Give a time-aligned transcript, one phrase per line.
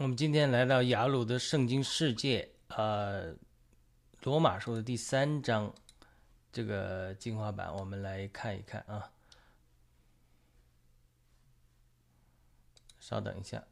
[0.00, 3.36] 我们今天来到雅鲁的圣经世界，呃，
[4.22, 5.70] 罗马书的第三章
[6.50, 9.12] 这个精华版，我们来看一看啊。
[12.98, 13.62] 稍等一下，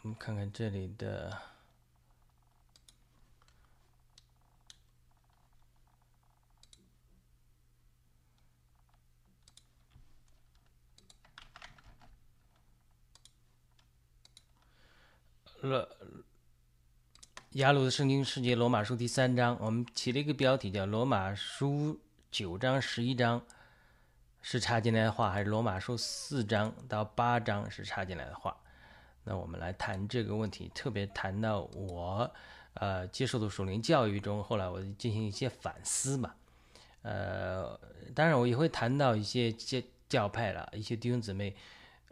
[0.00, 1.53] 我们看看这里的。
[15.64, 15.88] 罗
[17.52, 21.98] 雅鲁的圣经世界罗马书第三章，我们起了一个标题叫“罗马书
[22.30, 23.42] 九章十一章
[24.42, 28.54] 是插进来的话，还是罗马书四章到八章是插进来的话？”
[29.24, 32.30] 那我们来谈这个问题，特别谈到我
[32.74, 36.34] 呃接受的属灵教育中，后来我进行一些反思嘛。
[37.00, 37.80] 呃，
[38.14, 41.56] 当然我也会谈到一些教教派了一些弟兄姊妹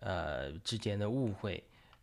[0.01, 1.63] 呃之间的误会。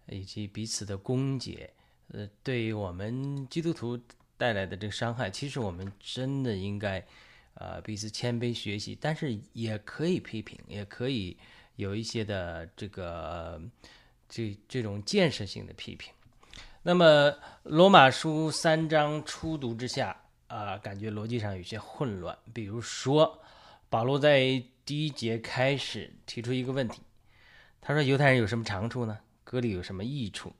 [0.10, 1.68] 以及彼此的攻讦，
[2.10, 4.00] 呃，对于我们基督徒
[4.38, 7.06] 带来的这个伤害，其实我们真的应该，
[7.54, 11.38] 呃，彼此谦卑学习，但是也可以批评，也可以
[11.76, 13.62] 有一些的这个
[14.28, 16.14] 这这种建设性的批评。
[16.82, 22.38] 那么罗马书三章初读之下，啊，感觉逻辑上有些混乱。
[22.54, 23.42] 比如说，
[23.90, 27.02] 保罗在第一节开始提出一个问题，
[27.82, 29.20] 他说：“犹太人有什么长处呢？”
[29.50, 30.54] 割礼有什么益处？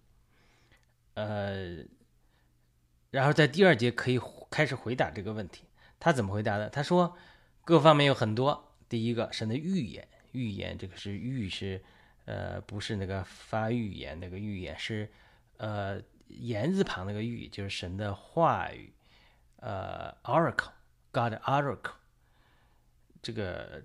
[1.14, 1.86] 呃，
[3.12, 5.66] 然后在第二节可以开始回答这个问题。
[6.00, 6.68] 他怎么回答的？
[6.72, 7.16] 他说
[7.64, 8.74] 各方面有很多。
[8.90, 11.84] 第一个，神的预言，预言这个是预是
[12.26, 15.08] 呃不是那个发预言那个预言是
[15.58, 18.92] 呃言字旁那个预，就是神的话语，
[19.58, 21.94] 呃 oracle，God oracle，
[23.22, 23.84] 这个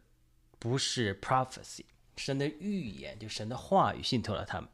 [0.59, 1.85] 不是 prophecy，
[2.17, 4.71] 神的预言就神的话语浸透了他们。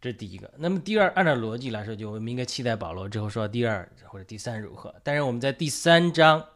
[0.00, 0.52] 这是第一个。
[0.58, 4.94] 那么第二，按照逻辑来说，就我们应该期待保罗之后说第二或者第三如何。
[5.02, 6.46] 但是我们在第三章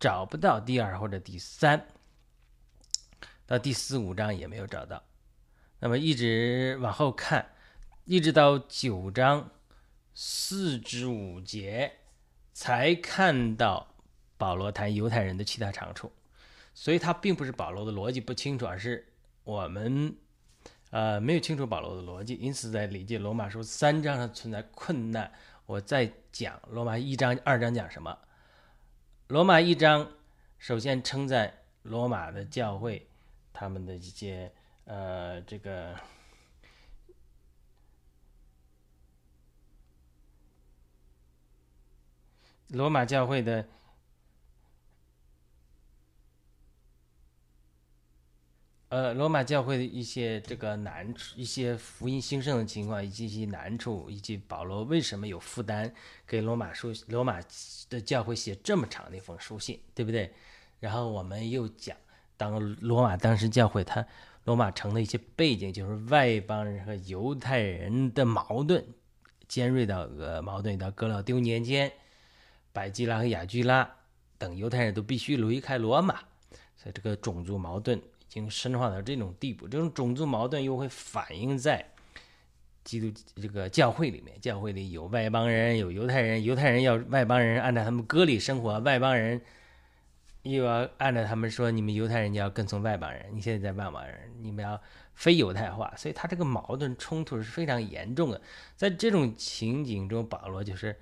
[0.00, 1.86] 找不到第二或者第三，
[3.46, 5.02] 到第四五章也没有找到。
[5.80, 7.50] 那么一直往后看，
[8.04, 9.50] 一直到九章
[10.14, 11.92] 四至五节
[12.52, 13.94] 才看到
[14.38, 16.10] 保罗谈犹太人的其他长处。
[16.72, 19.12] 所以，他并不是保罗的逻辑不清楚，而是
[19.44, 20.16] 我们。
[20.94, 25.28] 呃，没有清楚保罗的逻辑，因此在理解罗马书三章上存在困难。
[25.66, 28.16] 我在讲罗马一章、二章讲什么？
[29.26, 30.08] 罗马一章
[30.56, 33.08] 首先称赞罗马的教会，
[33.52, 34.52] 他们的一些
[34.84, 35.96] 呃，这个
[42.68, 43.66] 罗马教会的。
[48.94, 55.92] 呃，罗马教会的一些这个难处，一些福音兴盛的情况，以及一些难处，以及保罗为什么有负担
[56.24, 57.40] 给罗马书、罗马
[57.90, 60.32] 的教会写这么长的一封书信，对不对？
[60.78, 61.96] 然后我们又讲，
[62.36, 64.06] 当罗马当时教会它
[64.44, 68.86] 罗马城的一些背景，就是外邦人和犹太人的矛盾
[69.48, 71.90] 尖锐到呃矛盾到格老丢年间，
[72.72, 73.96] 百基拉和雅居拉
[74.38, 76.20] 等犹太人都必须离开罗马，
[76.76, 78.00] 所以这个种族矛盾。
[78.34, 81.86] 已经深化到这种地步，这种种族矛盾又会反映在
[82.82, 84.36] 基督这个教会里面。
[84.40, 86.42] 教会里有外邦人，有犹太人。
[86.42, 89.40] 犹太人要外邦人按照他们割礼生活，外邦人
[90.42, 93.24] 又要按照他们说，你们犹太人就要跟从外邦人。
[93.30, 94.82] 你现在在外邦人，你们要
[95.14, 98.42] 非犹太化，所以他这个矛盾冲突是非常严重的。
[98.74, 100.98] 在这种情景中，保罗就是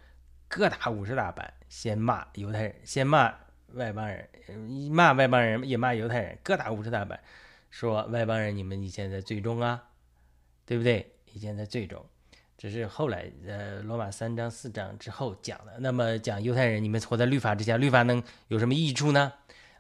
[0.49, 3.35] 各打五十大板，先骂犹太人，先骂。
[3.75, 4.29] 外邦人
[4.91, 7.19] 骂外邦人，也骂犹太人，各打五十大板，
[7.71, 9.83] 说外邦人你们以前在最终啊，
[10.67, 11.11] 对不对？
[11.33, 12.05] 以前在最终，
[12.59, 15.73] 只是后来呃罗马三章四章之后讲的。
[15.79, 19.33] 那么讲犹太人，你们活在律法之下，律法能有什么益处呢？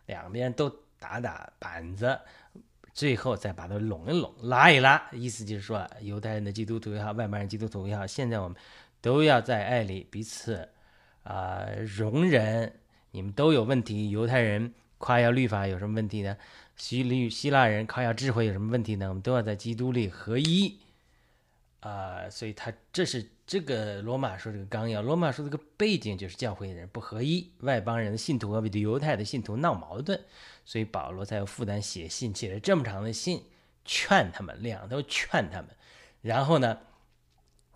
[0.06, 2.18] 两边都打打板子，
[2.94, 8.56] 最后再把它拢一拢，拉一拉，意思就是说，犹太人的基督徒也好，外邦人基督徒也好，现在我们
[9.02, 10.68] 都要在爱里彼此
[11.22, 11.66] 啊
[11.98, 12.72] 容忍。
[13.12, 14.10] 你们都有问题。
[14.10, 16.36] 犹太人夸耀律法有什么问题呢？
[16.74, 19.08] 希律希腊人夸耀智慧有什么问题呢？
[19.08, 20.78] 我们都要在基督里合一
[21.80, 22.28] 啊！
[22.30, 25.02] 所以他这是这个罗马书这个纲要。
[25.02, 30.18] 罗马书这个背景就是教会的人不合一，外邦人的信徒和犹太的信徒闹矛盾，
[30.64, 33.42] 所以保罗才有负担写信，写了这么长的信，
[33.84, 35.68] 劝他们，两头劝他们，
[36.22, 36.78] 然后呢，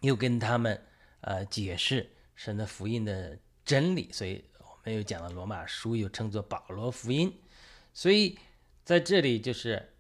[0.01, 0.81] 又跟他们
[1.21, 4.43] 呃解释神的福音的真理，所以。
[4.87, 7.37] 没有讲了罗马书，又称作保罗福音，
[7.93, 8.39] 所以
[8.85, 9.91] 在这里就是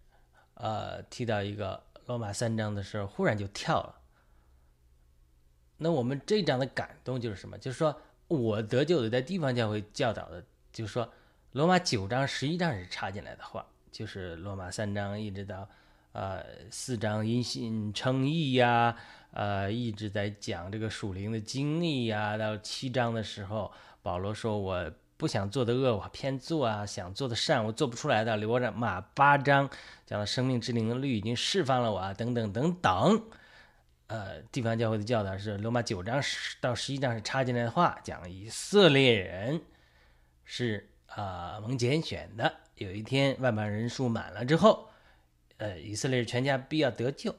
[0.54, 3.96] 呃提到一个罗马三章的时候，忽然就跳了。
[5.78, 7.58] 那我们这一章的感动就是什么？
[7.58, 11.12] 就是说我得救的在地方教会教导的，就是说
[11.50, 15.68] 罗马九章、十一章是插进来的话，就是罗马三章一直到
[16.12, 18.96] 呃四章因信称义呀，
[19.32, 23.72] 呃一直在讲这个属灵的经历呀，到七章的时候，
[24.06, 28.36] 保罗说我不想做的恶我偏做啊，想做的善我做不出来的。
[28.36, 29.68] 罗马八章
[30.06, 33.24] 讲的生命之灵的律已经释放了我啊，等等等等。
[34.06, 39.60] 呃，地方教会的教导是罗马九章十到十一章是插进来的话，讲以色列人
[40.44, 42.58] 是啊蒙拣选的。
[42.76, 44.88] 有一天万般人数满了之后，
[45.56, 47.34] 呃，以色列全家必要得救。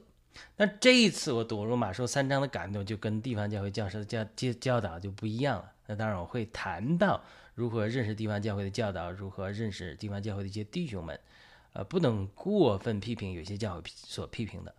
[0.58, 5.72] 那这一次我读罗马书三章的感动，就跟地方教会教师的教教教导就不一样了。
[5.88, 7.20] 那当然我会谈到
[7.54, 11.18] 如何认识地方教会的教导，如何认识地方教会的一些弟兄们，
[11.72, 14.74] 呃，不能过分批评有些教会所批评的。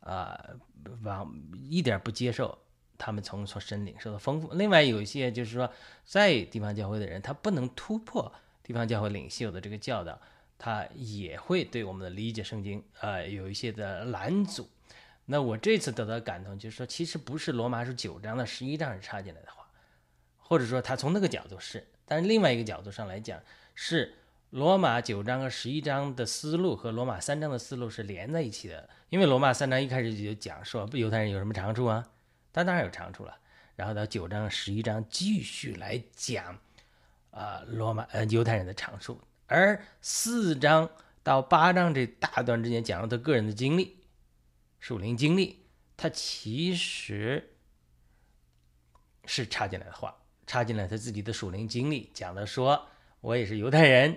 [0.00, 0.36] 啊，
[1.04, 1.32] 往
[1.68, 2.58] 一点不接受
[2.98, 4.52] 他们从从神领受的丰富。
[4.54, 5.72] 另外有一些就是说，
[6.04, 8.32] 在地方教会的人，他不能突破
[8.64, 10.20] 地方教会领袖的这个教导，
[10.58, 14.68] 他也会对我们的理解圣经啊有一些的拦阻。
[15.24, 19.61] 那我这次得到感动，就是说，其实不是罗马书九章的十一章是插进来的话，
[20.42, 23.40] 或者说他从那个角度是，但是另外一个角度上来讲
[23.74, 24.16] 是。
[24.52, 32.06] 罗马九章和十一章的思路和罗马三章的思路是连在一起的，因为罗马三章一开始就讲说犹太人有什么长处啊，
[32.52, 33.34] 他当然有长处了。
[33.76, 36.58] 然后到九章十一章继续来讲，
[37.30, 40.90] 啊罗马呃犹太人的长处，而四章
[41.22, 44.04] 到八章这大段之间讲了他个人的经历，
[44.80, 45.64] 属灵经历，
[45.96, 47.54] 他其实
[49.24, 50.14] 是插进来的话，
[50.52, 52.86] 插进来他自己的属灵经历，讲的说
[53.22, 54.14] 我也是犹太人。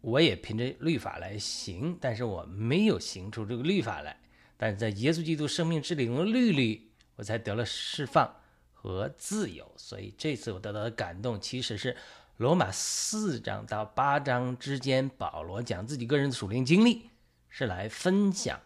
[0.00, 4.18] 我也凭着律法来行，但是我没有行出这个律法来。
[4.56, 8.34] 但在耶稣基督生命之灵的律里，我才得了释放
[8.72, 9.70] 和自由。
[9.76, 11.94] 所以这次我得到的感动，其实是
[12.38, 17.10] 罗马四章到八章之间，保罗讲自己个人的属灵经历，
[17.50, 18.58] 是来分享，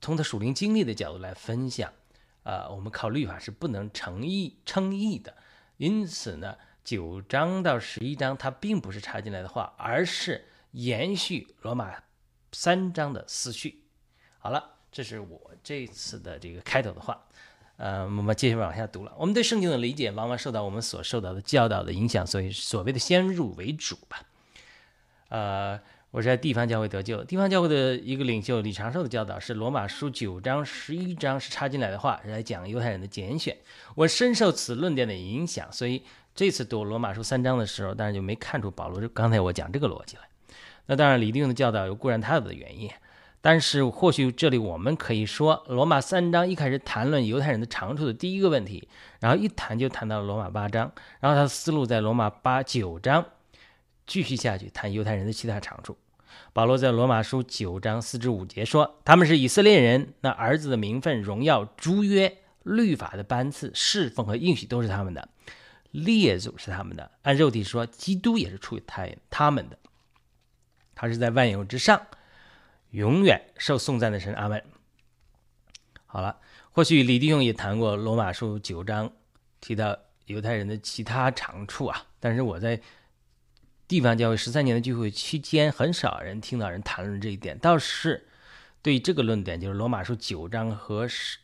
[0.00, 1.92] 从他属灵经历的角度来分享。
[2.42, 5.36] 啊，我们靠律法是不能成义称义的。
[5.82, 10.46] 因此呢，九章到十一章，它并不是插进来的话，而是。
[10.70, 12.02] 延续罗马
[12.50, 13.82] 三章的思绪，
[14.38, 17.26] 好了，这是我这次的这个开头的话，
[17.76, 19.12] 呃，我们接着往下读了。
[19.18, 24.22] 我们对圣经的理解往往受到我们所受到的教导的影响，所以所谓的先入为主吧。
[25.28, 25.78] 呃，
[26.12, 33.56] 我是在地方教会得救，地方教会的一个领袖李长寿的教导是罗马书九章十一章是插进来的话是来讲犹太人的拣选，
[33.94, 36.02] 我深受此论点的影响，所以
[36.34, 40.22] 这次读罗马书三章的时候，当然就没看出保罗刚才我讲这个逻辑来。
[40.84, 42.90] 那当然，李定的教导有固然他的原因，
[43.40, 48.86] 但是或许这里我们可以说，罗马三章一开始谈论犹太人的长处的第一个问题，
[49.20, 53.24] 然后一谈就谈到了罗马八章，然后他的思路在罗马八九章
[54.06, 55.96] 继续下去谈犹太人的其他长处。
[56.54, 65.30] 保罗在罗马书九章四至五节说，他们是以色列人，那儿子的名分、荣耀、诸约、律法的班次、侍奉和应许都是他们的，
[65.92, 67.10] 列祖是他们的。
[67.22, 69.78] 按肉体说，基督也是出于他他们的。
[70.94, 72.06] 他是在万有之上，
[72.90, 74.34] 永远受颂赞的神。
[74.34, 74.62] 阿门。
[76.04, 76.38] 好了，
[76.70, 79.10] 或许李弟兄也谈过罗马书九章，
[79.62, 82.04] 提到犹太人的其他长处啊。
[82.20, 82.78] 但是我在
[83.92, 87.58] 地方教会十三年的聚会期间，很少人听到人谈论这一点。
[87.58, 88.26] 倒是
[88.80, 91.36] 对这个论点，就是罗马书九章和十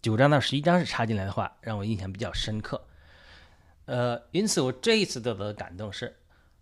[0.00, 2.86] 九章到十一章是插进来的话，让我印象比较深刻。
[3.86, 6.14] 呃，因此我这一次得到的感动是。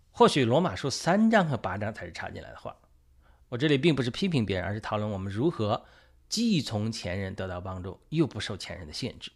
[0.09, 2.75] 或许罗马书三章和八章才是插进来的话。
[3.49, 5.85] 我这里并不是批评别人，而是讨论我们如何
[6.27, 9.29] 既从前人得到帮助，又不受前人的限制。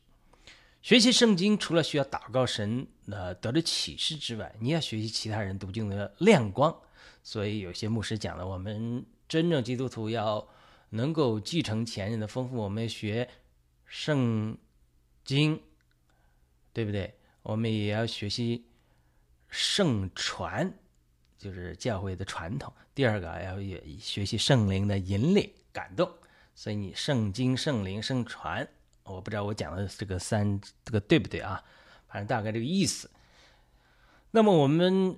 [0.82, 6.76] 学习圣经除了需要祷告神呃得的启示之外，你要学习其他人读经的亮光。
[7.24, 10.48] 所以有些牧师讲了，我们真正基督徒要
[10.90, 13.30] 能够继承前人的丰富，我们学
[13.86, 14.58] 圣
[15.24, 15.62] 经，
[16.74, 17.14] 对不对？
[17.44, 18.66] 我们也要学习。
[19.54, 20.74] 圣传
[21.38, 22.74] 就是教会的传统。
[22.96, 23.60] 第二个要
[24.00, 26.10] 学习圣灵的引领感动。
[26.56, 28.66] 所以你圣经、圣灵、圣传，
[29.03, 31.63] 我不知道我讲的这个三这个对不对啊？
[32.08, 33.10] 反正大概这个意思。
[34.31, 35.17] 那么我们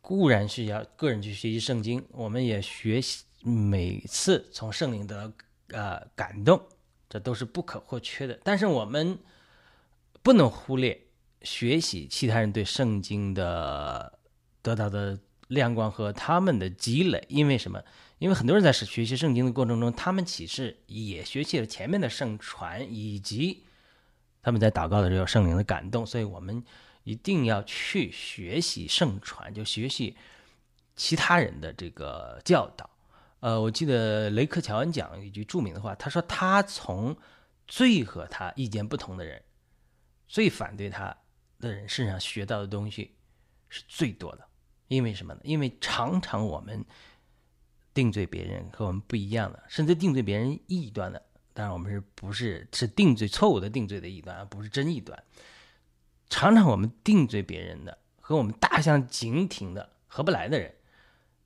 [0.00, 5.32] 固然是要个人去学习圣经，我们也学习每次从圣灵的
[5.68, 6.60] 呃感动，
[7.08, 8.38] 这都是不可或缺的。
[8.44, 9.18] 但是我们
[10.22, 11.02] 不能忽略。
[11.42, 14.18] 学习其他人对圣经的
[14.62, 17.80] 得到的亮光和他们的积累，因为什么？
[18.18, 23.64] 因为很多人在学习圣经的过程中，他们其实也学习了前面的圣传，以及
[24.42, 26.64] 他们在祷告的时候圣灵的感动，所以我们
[27.04, 30.16] 一定要去学习圣传，就学习
[30.94, 32.88] 其他人的这个教导。
[33.40, 37.14] 呃，我记得雷克乔恩讲一句著名的话，他说他从
[37.68, 39.42] 最和他意见不同的人，
[40.26, 41.14] 最反对他
[41.60, 43.14] 的人身上学到的东西
[43.68, 44.48] 是最多的。
[44.88, 45.40] 因为什么呢？
[45.44, 46.84] 因为常常我们
[47.96, 51.22] 定罪别人和我们不一样的，甚至定罪别人异端的。
[51.54, 55.18] 当然，我们是不是是定罪错误的定罪的异端，而不是真异端。
[56.28, 60.74] 常常我们定罪别人的和我们大相径庭的合不来的人，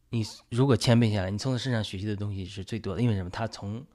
[0.09, 3.01] 你如果谦卑下来，你从他身上学习的东西是最多的。
[3.01, 3.31] 因为什么？
[3.31, 3.87] 他从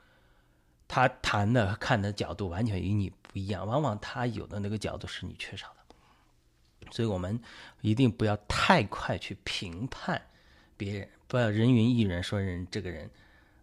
[0.88, 6.90] 他谈的看的角度完全与你不一样，往往他有的那个角度是你缺少的。
[6.92, 7.38] 所以我们
[7.82, 10.22] 一定不要太快去评判
[10.78, 13.10] 别人，不要人云亦云说人这个人，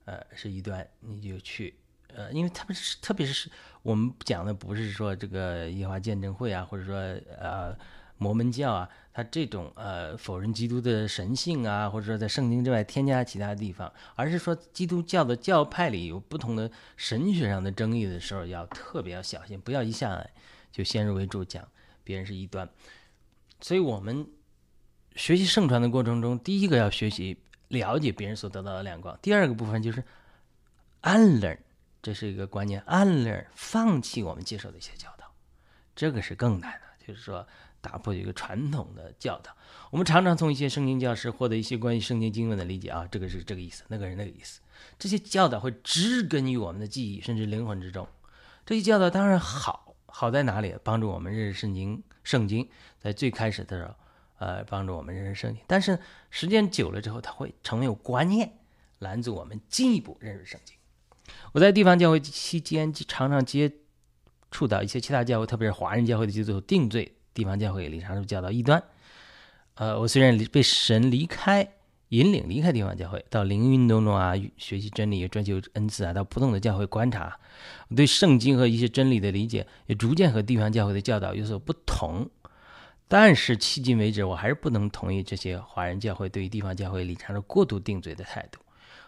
[0.05, 1.75] 呃，是一端，你就去，
[2.09, 3.49] 呃，因为他们是，特别是
[3.83, 6.95] 我们讲的不是说这个耶华见证会啊，或者说
[7.41, 7.75] 呃
[8.19, 20.31] 摩门教啊，他这种呃否认基督的神性啊，或者说在圣经之外添加其他地方，而是说基督教的教派里有不同的神学上的争议的时候，要特别要小心，不要一下来
[20.71, 21.67] 就先入为主讲
[22.05, 22.69] 别人是一端。
[23.63, 24.27] 所以，我们
[25.17, 27.39] 学习圣传的过程中，第一个要学习
[27.73, 30.05] 了解别人所得到的亮光；第二个部分就是
[31.03, 31.59] unlearn，
[32.03, 35.33] 这是一个关键，unlearn，放弃我们接受的一些教导，
[35.97, 37.47] 这个是更难的，就是说
[37.81, 39.57] 打破一个传统的教导。
[39.91, 44.61] 我们常常从一些圣经教师获得一些关于圣经经文的理解啊，这个是这个意思，那个人那个意思，
[44.99, 48.07] 这些教导会植根于我们的记忆甚至灵魂之中。
[48.65, 50.77] 这些教导当然好，好在哪里？
[50.85, 52.03] 帮助我们认识圣经。
[52.23, 52.69] 圣经
[53.01, 53.93] 在最开始的时候，
[54.43, 55.63] 呃，帮助我们认识圣经。
[55.69, 55.97] 但是
[56.31, 58.53] 时间久了之后，它会成为有观念，
[58.99, 60.77] 拦阻我们进一步认识圣经。
[61.53, 63.71] 我在地方教会期间，常常接
[64.51, 68.83] 触到一些其他教会，特别是华人教会的基督徒定罪地方教会里常常教导异端。
[69.75, 71.75] 呃，我虽然被神离开。
[72.13, 77.39] 引领离开地方教会，到灵运动中啊，学习真理，追求恩赐啊，到不同的教会观察，
[77.89, 82.29] 我对圣经和一些真理的理解也逐渐和地方教会的教导有所不同。
[83.13, 88.59] 但是迄今为止，我还是不能同意这些华人教会对于地方教会李长寿过度定罪的态度。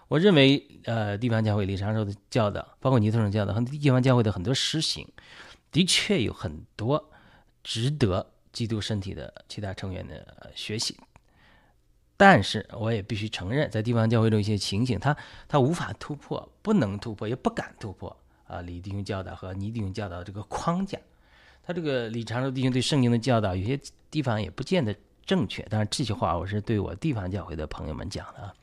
[0.08, 5.08] 我认为，呃，地方教会李长寿的教导，包括尼特的教导和地方教会的很多实行，
[5.72, 7.10] 的确有很多
[7.62, 10.98] 值得基督身体的其他成员的学习。
[12.18, 15.16] 但是我也必须承认，在地方教会中一些情形，他
[15.48, 18.14] 他无法突破，不能突破，也不敢突破
[18.48, 18.60] 啊。
[18.60, 20.98] 李弟兄教导和倪弟兄教导这个框架，
[21.66, 23.80] 他这个李长寿弟兄对圣经的教导，有些
[24.10, 24.94] 地方也不见得
[25.24, 25.62] 正确。
[25.64, 28.54] 当然，这些话我是对我地方教会的朋友们讲的啊。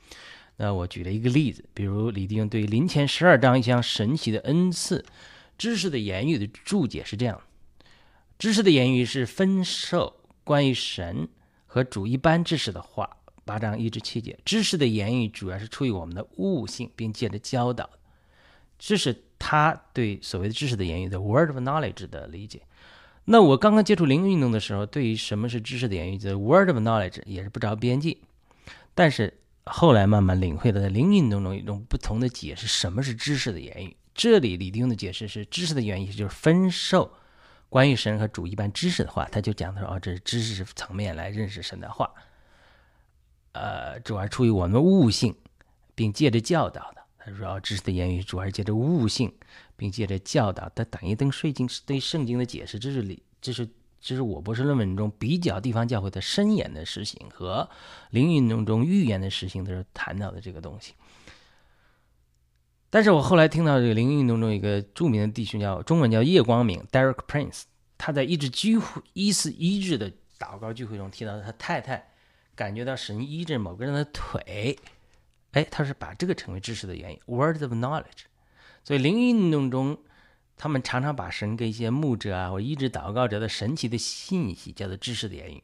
[0.58, 5.04] 那我举了一个例子，比如李弟兄对林前十二章一项神奇的恩赐
[5.58, 7.42] 知识的言语的注解是这样：
[8.38, 11.28] 知识的言语是分授关于神
[11.66, 13.18] 和主一般知识的话。
[13.44, 17.90] 八章一至七节，知识的言语主要是出于我们的悟性，并借着教导。
[18.78, 22.62] 这是他对所谓的知识的言语的 word of knowledge 的理解。
[23.26, 28.22] 那我刚刚接触灵运动的时候，对于什么是知识的言语的 word of knowledge 也是不着边际。
[28.94, 33.96] 但是后来慢慢领会了，在灵运动中一种不同的解释，什么是知识的言语？
[34.14, 37.14] 这里李丁的解释是，知识的言语就是分授
[37.70, 39.26] 关于神和主一般知识的话。
[39.32, 42.12] 他就讲他说，哦，这是知识层面来认识神的话。
[43.54, 45.36] 呃，主要出于我们悟性，
[45.94, 47.02] 并借着教导的。
[47.24, 49.32] 他说：“知识的言语主要是借着悟性，
[49.82, 50.72] 并借着教导。
[50.76, 53.68] 他等一等圣经对圣经的解释，这是理，这是
[54.00, 57.68] 这是我博士论文中比较地方教会的深言的实行和
[58.12, 60.94] 灵运动中预言的实行的时候谈到的这个东西。
[62.92, 67.64] 但是我后来听到这个灵运动中一个著名的弟兄叫中文叫叶光明 （Derek Prince），
[67.98, 72.08] 他在一直聚会一四一致的祷告聚会中提到他太太。
[72.54, 74.78] 感觉到神医治某个人的腿，
[75.54, 78.26] 哎，他是把这个成为知识的原因，word of knowledge。
[78.84, 79.98] 所以灵异运动中，
[80.58, 85.64] 他们常常把神给一些牧者啊或医治祷告者的神奇的信息叫做知识的言语。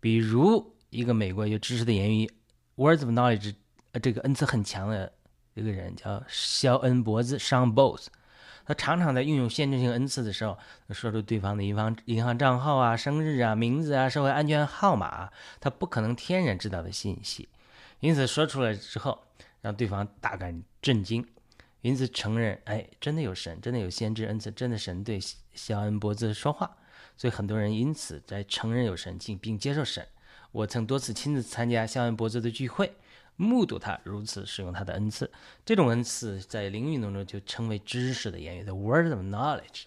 [0.00, 2.30] 比如一个美国有知识的言语
[2.76, 3.54] ，words of knowledge，
[3.92, 5.12] 呃，这个恩赐很强的
[5.54, 8.06] 一个人叫肖恩伯兹 （Sean Bows），。
[8.64, 10.56] 他常常在运用限制性恩赐的时候，
[10.90, 17.48] 说出对方的银行银行账号啊、生日啊、名字啊、社会安全号码，他不可能天然知道的信息。
[18.00, 19.18] 因此说出来之后，
[19.60, 21.26] 让对方大感震惊，
[21.82, 25.20] 因此承认，哎，真的有神，真的有先知恩赐，真的神对
[25.52, 26.78] 肖恩伯兹说话。
[27.16, 30.06] 所以很多人因此在承认有神并并接受神。
[30.50, 32.94] 我曾多次亲自参加肖恩伯兹的聚会，
[33.36, 35.30] 目睹他如此使用他的恩赐。
[35.64, 39.84] 这种恩赐在灵运动中就称为知识的言语，the word of knowledge。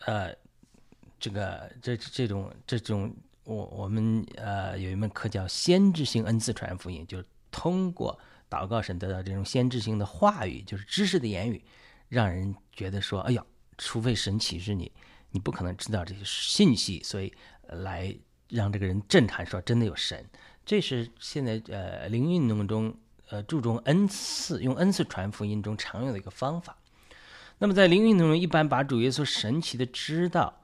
[0.00, 0.34] 呃，
[1.18, 11.64] 这个这这种这种，我我们呃有一门课叫先知性恩赐传福音，就是通过祷告神得到这种先知性的话语，就是知识的言语，
[12.08, 13.44] 让人觉得说，哎呀，
[13.76, 14.92] 除非神启示你，
[15.30, 17.32] 你不可能知道这些信息，所以
[17.68, 18.16] 来
[18.48, 20.24] 让这个人震撼，说真的有神。
[20.64, 22.96] 这是现在呃灵运动中
[23.28, 26.76] 呃注重恩赐，用恩赐传福音中常用的一个方法。
[27.58, 30.60] 那么在灵运动中，一般把主耶稣神奇的知道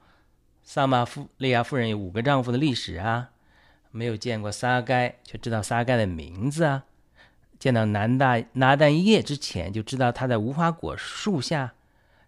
[0.63, 3.31] 撒玛夫利亚夫人有五个丈夫的历史啊，
[3.91, 6.85] 没有见过撒该却知道撒该的名字啊，
[7.63, 11.73] 见到南大拿旦叶之前就知道他在无花果树下，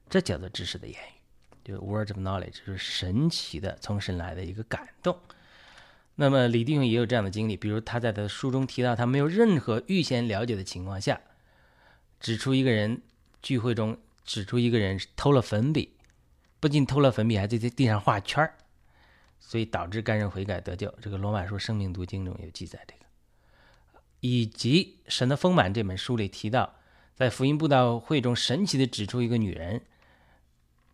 [0.10, 1.20] 这叫做知识的言语，
[1.62, 5.20] 就是 words of knowledge，就是神奇的从神来的一个感动。
[6.16, 11.20] 那么李弟兄也有这样的经历，比如他在他的书中提到，他没有任何预先了解的情况下，
[12.22, 13.02] 指出一个人
[13.42, 13.98] 聚会中。
[14.24, 15.98] 指出一个人偷了粉笔，
[16.60, 18.56] 不仅偷了粉笔，还在在地上画圈儿，
[19.40, 20.92] 所以导致该人悔改得救。
[21.00, 23.05] 这个罗马书生命读经中有记载这个，
[24.28, 26.74] 以及《神的丰满》这本书里提到，
[27.16, 29.80] 在福音布道会中神奇的指出一个女人，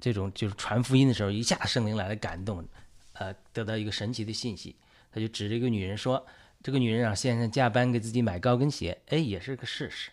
[0.02, 2.68] 这种就是传福音的时候，一下圣灵来了感动，
[3.14, 4.76] 呃，得到一个神奇的信息，
[5.14, 6.28] 他就指着一个女人说
[6.62, 10.12] ：“这个女人让先生加班给自己买高跟鞋。”哎，也是个事实，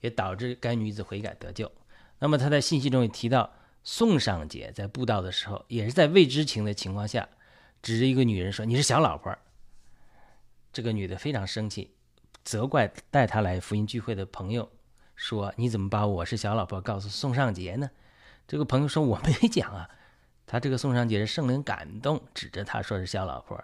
[0.00, 1.70] 也导致该女子悔改得救。
[2.20, 3.52] 那么他在信息中也提到，
[3.84, 7.28] 宋尚杰在布道的时候，也是在未知情的情况下，
[7.82, 9.36] 指着一个女人说：“你是小老婆。”
[10.72, 11.90] 这个女的非常生气，
[12.44, 14.70] 责怪带他来福音聚会的朋友
[15.14, 17.90] 说：“你怎么把我是小老婆告诉宋尚杰呢？”
[18.48, 19.88] 这个朋友说：“我没讲啊。”
[20.46, 23.62] 他这个宋尚杰是圣灵感动，指着他说是小老婆。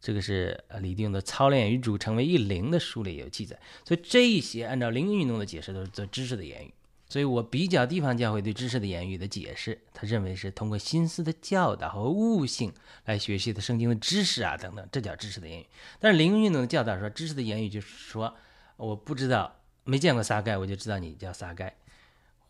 [0.00, 3.58] 这个是呃李定的《操练与主成为一灵》的书里有记载。
[3.84, 6.72] 所以这一些按照灵运动的解释，都是做知识的言语。
[7.12, 12.72] 所以我比较地方教会对知识的言语的解释，他认为是通过心思的教导和悟性
[13.04, 15.66] 来学习的圣经的知识啊等等，这叫知识的言语。
[16.00, 18.34] 但是灵运动的教导说，知识的言语就是说，
[18.78, 21.70] 我不知道没见过撒该，我就知道你叫撒该，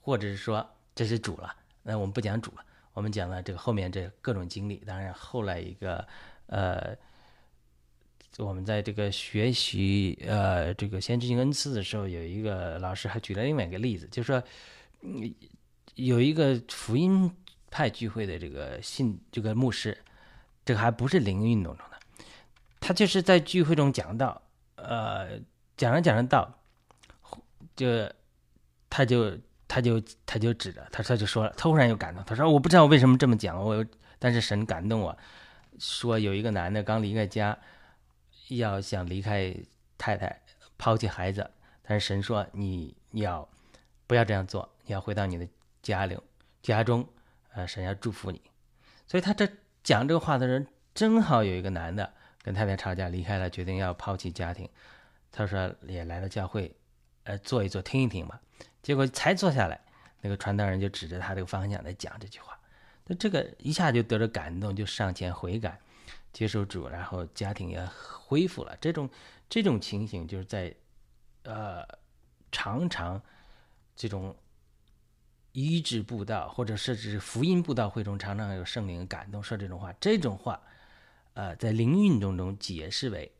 [0.00, 1.52] 或者是说这是主了。
[1.82, 4.76] 那我们不讲主了，我们讲了这个后面这各种经历。
[4.86, 6.06] 当然后来一个
[6.46, 6.96] 呃。
[8.38, 14.42] 我们在这个学习呃这个先知性恩赐的时候，有一个老师还举了另外一个例子，就是说，
[15.96, 17.30] 有一个福音
[17.70, 19.98] 派聚会的这个信这个牧师，
[20.64, 22.24] 这个还不是灵运动中的，
[22.80, 24.40] 他就是在聚会中讲到，
[24.76, 25.38] 呃，
[25.76, 26.50] 讲着讲着道，
[27.76, 28.10] 就
[28.88, 33.84] 他就他就他就指着他他就说了，突然有感动，他说我不知道我为什么这么讲，我
[34.18, 35.14] 但是神感动我
[35.78, 37.58] 说有一个男的刚离开家。
[38.48, 39.54] 要想离开
[39.96, 40.42] 太太，
[40.76, 41.50] 抛弃孩子，
[41.82, 43.48] 但是神说你要
[44.06, 44.68] 不要这样做？
[44.84, 45.46] 你要回到你的
[45.82, 46.18] 家里
[46.62, 47.06] 家中，
[47.54, 48.40] 呃，神要祝福你。
[49.06, 49.48] 所以他这
[49.82, 54.68] 讲这个话的人，正好有一个男的跟太太吵架离开了，决定要抛弃家庭。
[55.30, 56.74] 他说也来到教会，
[57.24, 58.40] 呃，坐一坐，听一听吧。
[58.82, 59.80] 结果才坐下来，
[60.20, 62.58] 那个传道人就指着他这个方向来讲这句话。
[63.06, 65.78] 那这个一下就得了感动，就上前悔改。
[66.32, 68.76] 接受主，然后家庭也恢复了。
[68.80, 69.08] 这种
[69.48, 70.74] 这种情形，就是在
[71.42, 71.86] 呃
[72.50, 73.20] 常常
[73.94, 74.34] 这种
[75.52, 79.92] 医治布道，或者甚至是福音布道会中，常常有圣灵感动说这种话。
[80.00, 80.60] 这种话，
[81.34, 83.30] 呃，在灵运动中解释为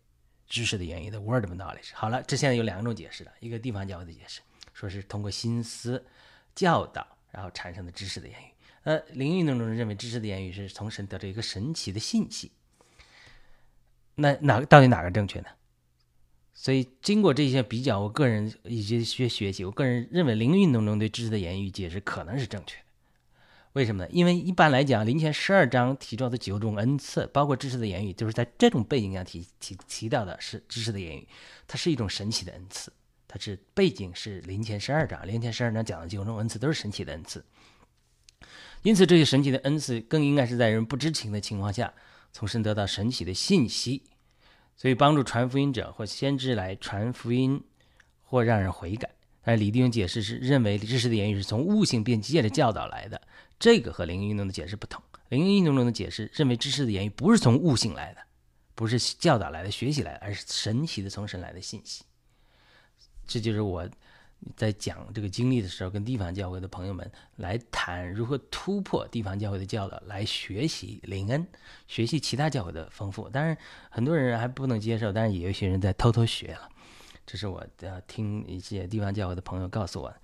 [0.47, 1.93] 知识的言语的 word of knowledge。
[1.95, 4.43] 好了，这现在有两种解释了，一个地方教会的解释，
[4.75, 6.05] 说是通过心思
[6.55, 8.53] 教导，然后产生的知识的言语。
[8.83, 12.53] 呃，灵运动中认为知识的言语是从神得到一个神奇的信息。
[14.23, 15.47] 那哪到底哪个正确呢？
[16.55, 22.85] 所以经过这些比较，我个人以及学学习，我个人认为灵运动中对知识的言语解释可能是正确的。
[23.73, 24.11] 为什么呢？
[24.13, 31.27] 因为一般来讲，灵前十二章提到的九种恩赐，包括知识的言语，就是在这种背景下提提提到的是知识的言语，
[31.67, 32.93] 它是一种神奇的恩赐，
[33.27, 37.45] 它是背景是灵前十二章，灵前十二章讲的九种恩赐都是神奇的恩赐。
[38.83, 41.93] 因此，这些神奇的恩赐更应该是在人不知情的情况下。
[42.35, 44.05] 从神得到神奇的信息，
[44.77, 47.63] 所以帮助传福音者或先知来传福音，
[48.23, 49.09] 或让人悔改。
[49.45, 53.21] 但李弟兄解释是认为知识的言语是从悟性变机械的教导来的，
[53.59, 55.03] 这个和灵运动的解释不同。
[55.29, 58.21] 灵运动中的解释认为知识的言语不是从悟性来的，
[58.75, 62.05] 不是教导来的、学习来的，而是神奇的从神来的信息。
[63.27, 63.89] 这就是我
[64.57, 71.47] 在讲这个经历的时候，跟地方教会的朋友们来谈如何突破地方教会的教导，来学习灵恩，
[71.87, 73.29] 学习其他教会的丰富。
[73.29, 73.57] 当然，
[73.91, 76.69] 很多人还不能接受，但是也有一些人在偷偷学了。
[77.25, 80.15] 这是我的听一些地方教会的朋友告诉我。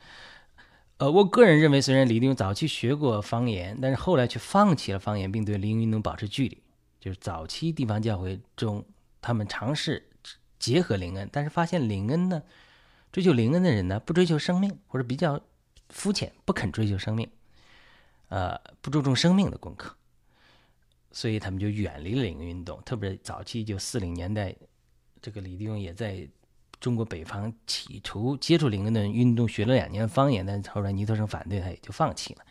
[0.96, 6.60] 呃，我个人认为，虽然李弟兄早期学过方言，但是后来却放弃了方言，并对灵运动保持距离。
[6.98, 8.84] 就是早期地方教会中，
[9.22, 10.08] 他们尝试
[10.58, 12.42] 结合灵恩，但是发现灵恩呢，
[13.18, 15.40] 追求灵恩的人呢，不追求生命，或者比较
[15.88, 17.28] 肤浅，不肯追求生命，
[18.28, 19.96] 呃，不注重生命的功课，
[21.10, 22.80] 所以他们就远离了灵恩运动。
[22.84, 24.54] 特别早期就四零年代，
[25.20, 26.28] 这个李弟兄也在。
[26.80, 32.42] 中国北方企图接触灵恩的运动，学了两年方言，但后来尼特生反对，他也就放弃了。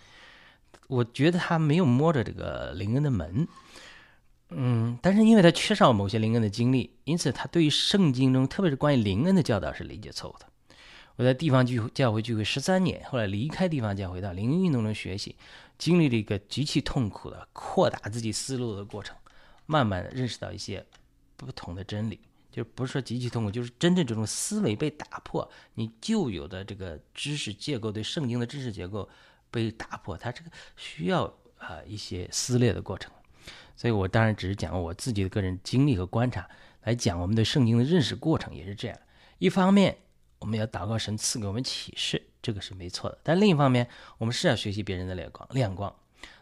[0.88, 3.47] 我觉得他没有摸着这个灵恩的门，
[4.49, 10.45] 嗯，但是因为他缺少某些灵恩的经历，因此他对于圣经中，特别是关于灵恩的教导是理解错误的。
[11.17, 15.36] 我在地方聚教会聚会十三年，后来离开地方教会到灵运动中学习，
[15.77, 19.15] 经历了一个极其痛苦的扩大自己思路的过程，
[19.65, 20.86] 慢慢的认识到一些
[21.36, 22.19] 不同的真理。
[22.51, 29.08] 就不是说极其痛苦，就是真正这种思维被打破，你旧有的这个知识结构，对圣经的知识结构
[29.49, 31.25] 被打破，它这个需要
[31.58, 33.12] 啊一些撕裂的过程。
[33.75, 36.47] 所以我当然只是讲我自己的个人经历和观察，
[36.84, 38.97] 来讲我们对圣经的认识过程也是这样。
[39.38, 39.95] 一方面
[40.39, 45.47] 我们要祷告神赐给我们启示，这个是没错的；但另一方面，我们是要学习别人的亮光。
[45.52, 45.93] 亮光。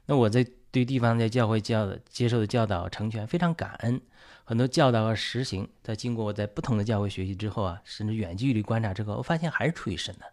[0.06, 4.02] 那我在对地方在教会教的接受的教导成全，非常感恩。
[4.44, 10.26] 很多教导和实行，在经过我在不同的教会学习之后啊，甚至远距离观察之后，我发现还是出于神的。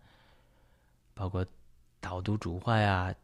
[1.14, 1.46] 包括
[2.00, 3.14] 导读主话呀、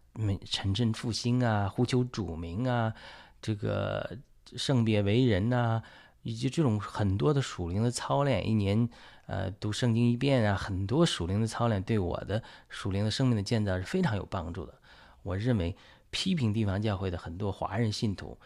[0.49, 2.95] 城镇复兴啊、呼求主名啊、
[3.43, 4.17] 这个
[4.57, 5.83] 圣别为人呐，
[6.23, 8.89] 以及这种很多的属灵的操练，一年
[9.29, 14.81] 呃读圣经一遍啊，很多属灵的操练对我的属灵的生命的建造是非常有帮助的。
[15.23, 15.77] 我认为
[16.11, 18.37] 批评地方教会的很多华人信徒。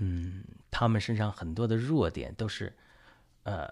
[0.00, 2.72] 嗯，他们身上很多的弱点都是，
[3.42, 3.68] 呃，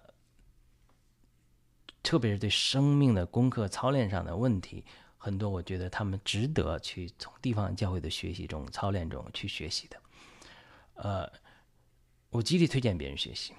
[2.02, 4.85] 特别是对生命的功课操练上的问题，
[5.16, 9.96] 很多我觉得他们值得去从地方教会的学习中操练中去学习的。
[10.94, 11.33] 呃，
[12.31, 13.55] 我极力推荐别人学习，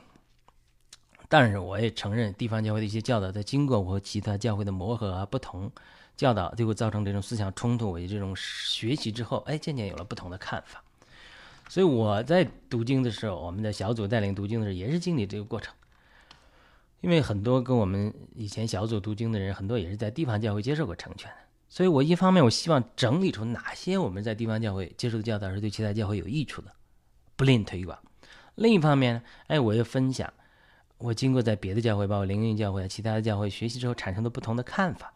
[1.29, 5.71] 但是我也承认地方教会的一些教导，在经过我和其他教会的磨合啊，不同
[6.15, 7.91] 教导就会造成这种思想冲突。
[7.91, 10.81] 我这种学习之后，哎，渐渐有了不同的看法。
[11.69, 15.73] 所以我在读经的时候，我们的小组带领读经的时候，也是经历这个过程。
[17.01, 21.37] 因为很多跟我们以前小组读经的人，很多也是在地方教会接受过成全的。
[21.69, 26.71] 所以我一方面我希望整理出哪些我们在地方教会接受的教导是对其他教会有益处的，
[27.35, 27.99] 不吝推广；
[28.55, 30.33] 另一方面呢，哎，我要分享
[30.97, 35.13] 我经过在别的教会，包括灵运教会、其他的教会学习之后产生的不同的看法。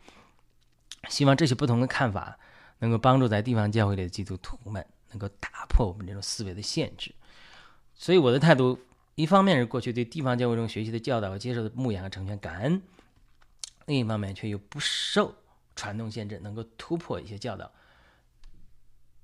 [1.10, 2.38] 希望这些不同的看法
[2.80, 4.86] 能够帮助在地方教会里的基督徒们。
[5.14, 7.14] 能够打破我们这种思维的限制，
[7.94, 8.80] 所以我的态度，
[9.16, 12.82] 一方面是过去对地方教会中学习的教导和接受的牧养和成全感恩，
[13.88, 15.36] 另一方面却又不受
[15.76, 17.70] 传统限制，能够突破一些教导，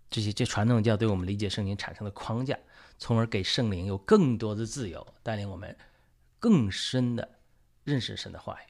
[0.10, 2.60] 这些这传统教对我们理解圣经产生的框架，
[2.98, 5.74] 从而给圣灵有更多的自由，带领我们
[6.40, 7.40] 更深的
[7.84, 8.66] 认识神的话语。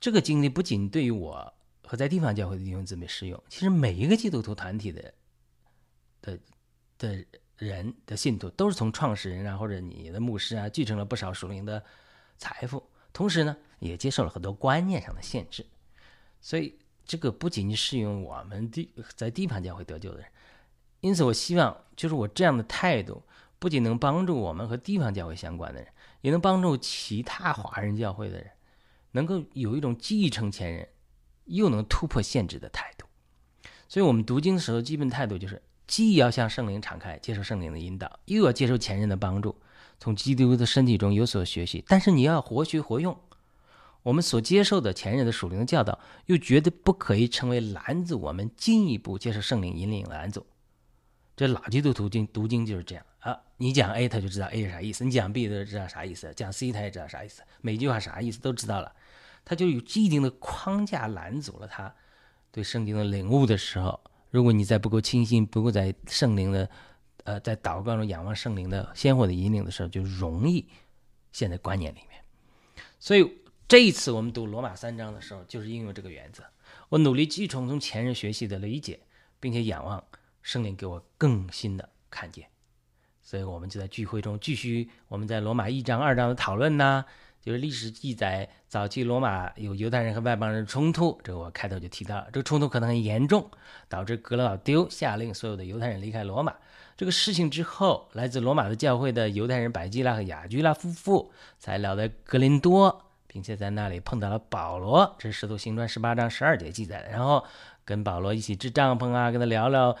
[0.00, 5.14] 这个经历不仅对于我和在地方教会的弟兄姊妹适用，其实每一个基督徒团体的。
[6.22, 6.36] 的
[6.98, 7.24] 的
[7.56, 11.80] 人的信徒都是从创始人啊，或者你的牧师啊，继承了不少属灵的
[12.36, 15.64] 财富，同时呢，也接受了很多观念上的限制。
[16.40, 20.26] 所以这个不仅仅适用我们地在地盘教会得救的人。
[21.00, 23.22] 因此，我希望就是我这样的态度，
[23.60, 25.88] 不仅能帮助我们和地方教会相关的人，
[26.20, 28.50] 也能帮助其他华人教会的人，
[29.12, 30.88] 能够有一种继承前人
[31.44, 33.06] 又能突破限制的态度。
[33.88, 35.62] 所以我们读经的时候，基本态度就是。
[35.88, 39.54] 既要向圣灵敞开，接受圣灵的引导，又要接受前人的帮助，
[40.00, 41.84] 从基督的身体中有所学习。
[41.86, 43.16] 但是你要活学活用，
[44.02, 50.44] 我们所接受的前人的属灵的教导，又绝对不可以成为拦阻我们进一步接受圣灵引领的拦阻。
[51.36, 58.90] 这老基督徒经读经就是这样啊，你讲 A 他就知道 A 是啥意思，你讲 B 他就知道啥意思，讲 C 他也知道啥意思，每句话啥意思都知道了，
[59.44, 61.94] 他就有既定的框架拦阻了他
[62.50, 64.00] 对圣经的领悟的时候。
[64.30, 66.68] 如果你在不够清新，不够在圣灵的，
[67.24, 70.66] 呃，在祷告中仰望圣灵的鲜活的引领的时候，就容易
[71.32, 72.20] 陷在观念里面。
[72.98, 73.30] 所以
[73.68, 76.42] 这一次我们读罗马三章的时候，就是应用这个原则。
[76.88, 79.00] 我努力继承从前人学习的理解，
[79.38, 80.02] 并且仰望
[80.46, 82.46] 圣灵给我更新的看见。
[83.20, 87.04] 所以我们就在聚会中继续我们在罗马一章、二章的讨论呐，
[87.40, 93.50] 就是历史记载，早期罗马有犹太人和外邦人冲突，这个我开头就提到了，这个冲突可能很严重，
[93.88, 96.54] 导致格老丢下令所有的犹太人离开罗马。
[96.96, 107.08] 这个事情之后，来自罗马的教会的犹太人百基拉和雅居拉夫妇才来到格林多，并且在那里碰到了保罗，这是《使徒行传》十八章十二节记载的。
[107.08, 107.44] 然后
[107.84, 109.94] 跟保罗一起支帐篷啊，跟他聊聊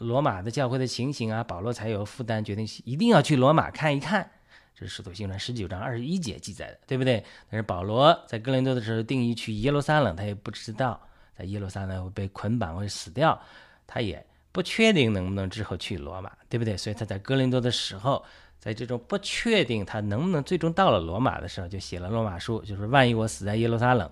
[0.00, 4.30] 罗马的教会的情形啊，保罗才有负担决定一定要去罗马看一看。
[4.74, 7.24] 这是《使徒行传》十九章二十一节记载的，对不对？
[7.50, 11.00] 但是保罗在哥林多的时候定义去耶路撒冷，他也不知道
[11.36, 13.40] 在耶路撒冷会被捆绑会死掉，
[13.86, 14.24] 他也。
[14.54, 16.76] 不确定能不能之后去罗马，对不对？
[16.76, 18.22] 所以他在哥林多的时候，
[18.58, 24.10] 在这种不确定他能不能最终到了罗马的时候，就写了罗马书，就是万一我死在耶路撒冷，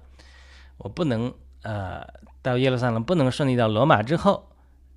[0.78, 2.02] 我不能呃
[2.40, 4.49] 到耶路撒冷，不能顺利到罗马之后，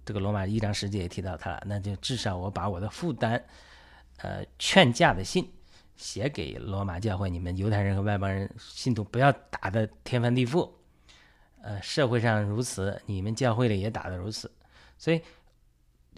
[0.06, 3.42] 这个罗马一章十节也提到他了，那就至少我把我的负担，
[4.18, 5.50] 呃劝架的信
[5.96, 10.70] 写给罗马教会，你们犹太人和外邦人信徒不要打的天翻地覆，
[11.62, 14.52] 呃社会上如此，你们教会里也打的如此。
[14.98, 15.22] 所以，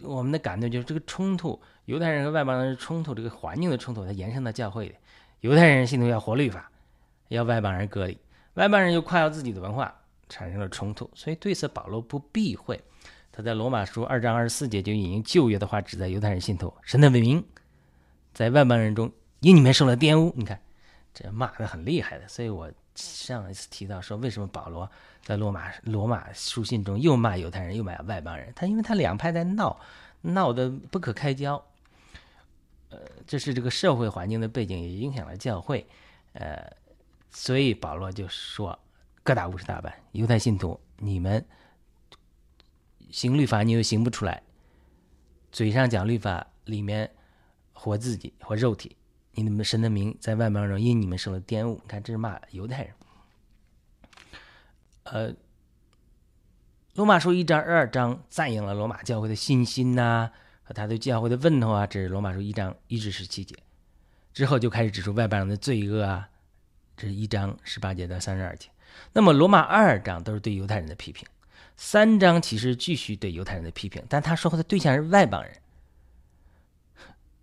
[0.01, 4.95] 我们的感动就是这个冲突，犹太人和外邦人冲突，这个环境的冲突，它延伸到教会里。
[5.41, 6.71] 犹太人信徒要活律法，
[7.29, 8.17] 要外邦人隔离，
[8.55, 9.93] 外邦人又夸耀自己的文化，
[10.27, 11.09] 产生了冲突。
[11.13, 12.79] 所以对此，保罗不避讳，
[13.35, 17.45] 他在罗马书二章二十四节就引用旧约的话，指在犹太人信徒神的文明
[18.33, 20.33] 在外邦人中因你们受了玷污。
[20.37, 20.57] 你看，
[21.13, 22.25] 这骂的很厉害的。
[22.29, 24.89] 所以我上一次提到说，为什么保罗？
[25.21, 28.53] 在罗马罗马书信中，又骂犹太人，又骂外邦人。
[28.55, 29.77] 他因为他两派在闹，
[30.21, 31.61] 闹得不可开交。
[32.89, 35.85] 呃，这是这个社会环境的背景，也影响了教会。
[36.31, 36.71] 呃，
[37.31, 38.79] 所以保罗就说
[39.23, 41.45] ：“各打五十大板，犹太信徒，你们
[43.15, 44.43] 行律法，你又行不出来，
[45.49, 47.09] 嘴上讲律法，里面
[47.71, 48.97] 活自己，活肉体。
[49.31, 51.79] 你们神的名在外邦人因你们受了玷污。
[51.81, 52.93] 你看，这是骂犹太人。”
[55.03, 55.33] 呃，
[56.95, 60.31] 罗马书一章、二章赞扬了罗马教会的信心呐，
[60.63, 63.55] 和他对教会的问候啊，这是罗马书一章一至十七节。
[64.33, 66.29] 之后就开始指出外邦人的罪恶啊，
[66.97, 68.67] 这是一章十八节到三十二节。
[69.13, 71.25] 那么罗马二章都是对犹太人的批评，
[71.77, 75.51] 三章其实继续对犹太人的批评，但他说话的对象是外邦人，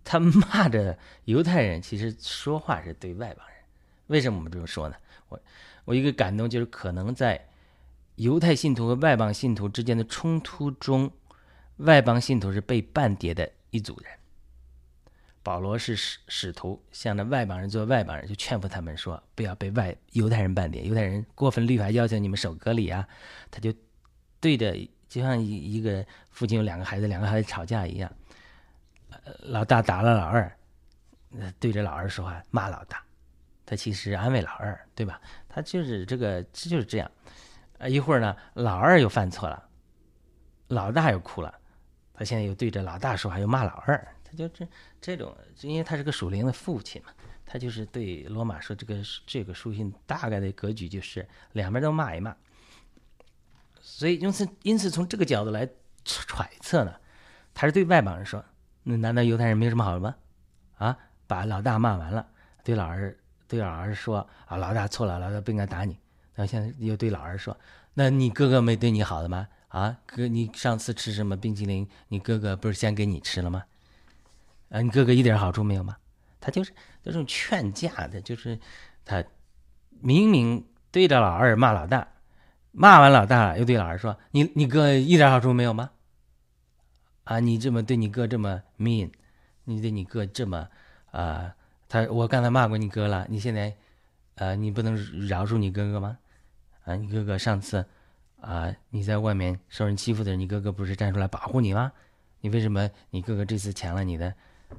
[0.03, 3.57] 他骂着犹太人，其实说话是对外邦人。
[4.07, 4.95] 为什么我们这么说呢？
[5.29, 5.39] 我
[5.85, 7.47] 我一个感动就是可能在。
[8.17, 11.09] 犹太信徒和外邦信徒之间的冲突中，
[11.77, 14.13] 外邦信徒是被半叠的一组人。
[15.41, 20.83] 保罗是使使徒，向着外邦人做外邦人，就劝服他们说：不要被外犹太人半叠。
[20.83, 23.07] 犹太人过分律法要求你们守隔离啊，
[23.49, 23.73] 他就
[24.43, 24.75] 对着
[25.07, 28.11] 就像一一个父亲有两个孩子，两个孩子吵架一样，
[29.43, 30.53] 老大打了老二，
[31.61, 33.01] 对着老二说话骂老大，
[33.65, 35.21] 他其实安慰老二，对吧？
[35.47, 37.09] 他就是这个，就是这样。
[37.77, 39.63] 啊，一会儿呢，老二又犯错了，
[40.67, 41.57] 老大又哭了，
[42.13, 44.67] 他现在又对着老大说话，又骂老二，他就这
[44.99, 47.13] 这种，因为他是个属灵的父亲嘛，
[47.45, 52.35] 他就是对罗马说这个这个书信大概的格局就是两边都骂一骂，
[53.85, 55.67] 所以因此因此从这个角度来
[56.05, 56.95] 揣测呢，
[57.53, 58.43] 他是对外邦人说，
[58.83, 60.15] 那难道犹太人没什么好的吗？
[60.77, 62.25] 啊，把老大骂完了，
[62.63, 63.13] 对老二
[63.45, 65.97] 对老二说啊，老大错了，老大不应该打你。
[66.33, 67.55] 然后现在又对老二说
[67.93, 69.49] ：“那你哥哥没对你好的吗？
[69.67, 71.85] 啊，哥，你上次吃什么冰淇淋？
[72.07, 73.65] 你哥哥不是先给你吃了吗？
[74.69, 75.97] 啊，你哥哥一点好处没有吗？
[76.39, 78.57] 他就是这种劝架的，就是
[79.03, 79.23] 他
[79.99, 82.07] 明明对着老二骂老大，
[82.73, 85.91] 骂完老大又对老二说：你你哥一点好处没有吗？
[87.23, 89.11] 啊，你这么对你哥这么 mean，
[89.63, 90.67] 你对你哥这么
[91.11, 91.55] 啊，
[91.87, 93.73] 他我刚才骂过你哥了，你现在
[94.35, 94.95] 呃，你不能
[95.27, 96.17] 饶恕你哥哥吗？”
[96.83, 97.85] 啊，你哥哥上次，
[98.41, 101.91] 啊，你在外面受人欺负的人，你哥哥不是站出来保护你吗？
[102.41, 104.33] 你为什么你哥哥这次抢了你的，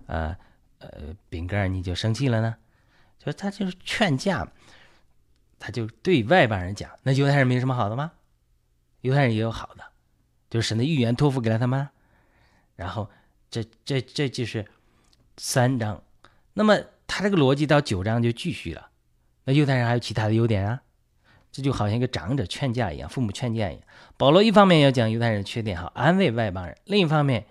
[0.07, 0.37] 呃
[0.80, 2.57] 呃饼干，你就生气了呢？
[3.18, 4.46] 就他就是劝架，
[5.64, 8.12] 他就对外邦人讲，那犹太人没什么好的吗？
[9.00, 9.83] 犹太人也有好的，
[10.50, 11.88] 就是神的预言托付给了他们。
[12.77, 13.09] 然后
[13.50, 14.66] 这这这就是
[15.38, 16.03] 三章，
[16.53, 18.90] 那么他这个逻辑到九章就继续了。
[19.44, 20.83] 那犹太人还有其他的优点啊？
[21.50, 23.83] 这就好像一个长者劝架一样，父母劝架一样。
[24.18, 27.46] 保罗一方面要讲犹太人的缺点，好安慰外邦人；另一方面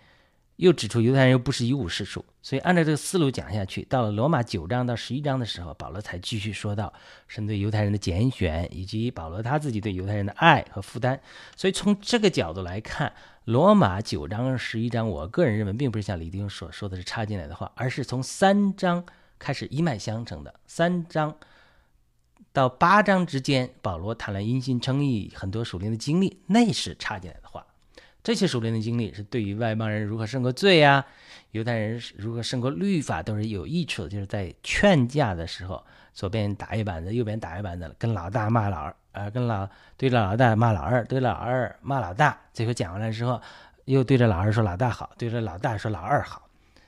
[0.58, 2.24] 又指出犹太人又不是一无是处。
[2.42, 6.92] 所以按照这个思路讲下去，到了罗马九章到十一章的时候，保罗才继续说到
[7.28, 11.20] 神对犹太人的拣选，以及保罗他自己对犹太人的爱和负担。
[11.56, 13.14] 所以从这个角度来看，
[13.46, 19.06] 罗马九章十一章，我个人认为并不是像李丁所说的是插进来的话，而是从三章
[19.40, 20.54] 开始一脉相承的。
[20.68, 21.36] 三章。
[22.52, 27.66] 到八章之间，保罗谈了因信称义很多属灵的经历，那是插进来的话。
[28.24, 31.06] 这些熟练的经历是对于外邦人如何胜过罪呀，
[31.52, 34.10] 犹太人如何胜过律法都是有益处的。
[34.10, 42.40] 就是在劝架的时候，左边打一板子，右边打一板子，跟老大骂老二，呃，跟老对着老大骂老二，对着老二骂老大。
[42.54, 43.42] 最后讲完了之后，
[43.86, 46.48] 又对着老二说老大好，对着老大说老二好。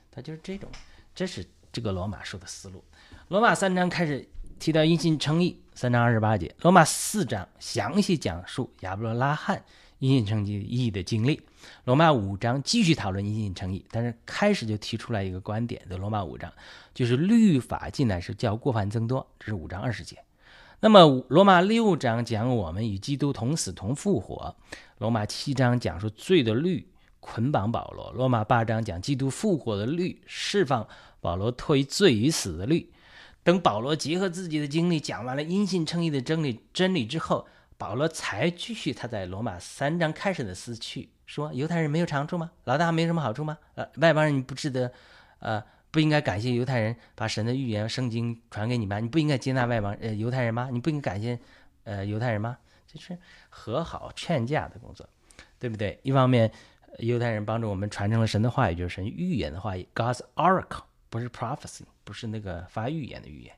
[0.09, 0.69] 他就是这种，
[1.13, 2.81] 这是这个罗马书的思路。
[3.27, 4.25] 罗马三章开始
[4.57, 6.55] 提到因信称义，三章二十八节。
[6.61, 9.61] 罗马四章详细讲述亚伯拉罕。
[9.99, 11.41] 因信称义的经历，
[11.85, 16.51] 罗马五章继续讨论因信称义，但是开始就提出来一个观点的罗马五章，
[16.93, 20.17] 就是律法进来是叫过犯增多，这是五章二十节。
[20.81, 24.55] 那么罗马六章讲我们与基督同死同复活，
[24.97, 26.87] 罗马七章讲述罪的律
[27.21, 30.85] 捆绑保罗，罗马八章讲基督复活的律释放
[31.21, 32.91] 保罗脱离罪与死的律。
[33.43, 37.47] 等保罗结合自己的经历讲完了因信称义的真理真理之后。
[37.77, 42.51] 保罗才继续他在罗马三章开始的思绪，说犹太人没有长处吗？
[42.63, 43.57] 老大没什么好处吗？
[43.75, 44.91] 呃，外邦人你不值得，
[45.39, 48.99] 呃，不应该感谢犹太人把神的预言圣经传给你吗？
[48.99, 50.69] 你不应该接纳外邦呃犹太人吗？
[50.71, 51.37] 你不应该感谢
[51.83, 52.57] 呃犹太人吗？
[52.87, 53.17] 这是
[53.49, 55.09] 和好劝架的工作，
[55.59, 55.99] 对不对？
[56.03, 56.49] 一方面，
[56.99, 63.53] 犹太人帮助我们传承了神的话语，就是神预言的话语，God's oracle，不是 prophecy，不是那个发预言的预言。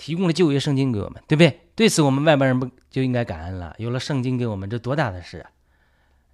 [0.00, 1.60] 提供了旧约圣经给我们，对不对？
[1.76, 3.74] 对此，我们外邦人不就应该感恩了？
[3.76, 5.50] 有了圣经给我们，这多大的事啊！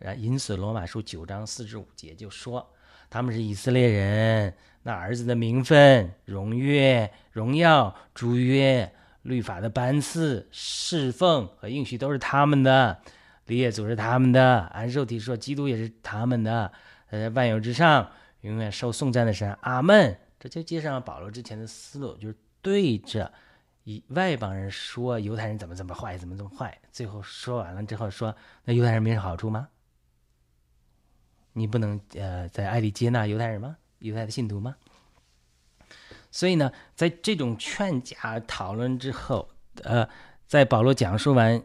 [0.07, 2.65] 啊，因此罗马书九章四至五节就说，
[3.11, 8.89] 他们是以色列人，那儿子的名分、荣誉、荣耀、主约、
[9.23, 12.97] 律法的班次、侍奉和应许都是他们的，
[13.47, 16.71] 立业组是他们的，按肉体说，基督也是他们的。
[17.11, 18.09] 呃，万有之上，
[18.43, 20.17] 永远受颂赞的神，阿门。
[20.39, 23.33] 这就接上了保罗之前的思路，就是对着。
[23.87, 29.69] 以外邦人说犹太人怎么怎么坏，怎么怎么坏，最后说完了之后说，那犹太人没什么好处吗？
[31.53, 33.77] 你不能呃在爱里接纳犹太人吗？
[34.01, 34.75] 犹太的信徒吗？
[36.33, 39.49] 所以呢，在这种劝架讨论之后，
[39.85, 40.09] 呃，
[40.49, 41.63] 在保罗讲述完，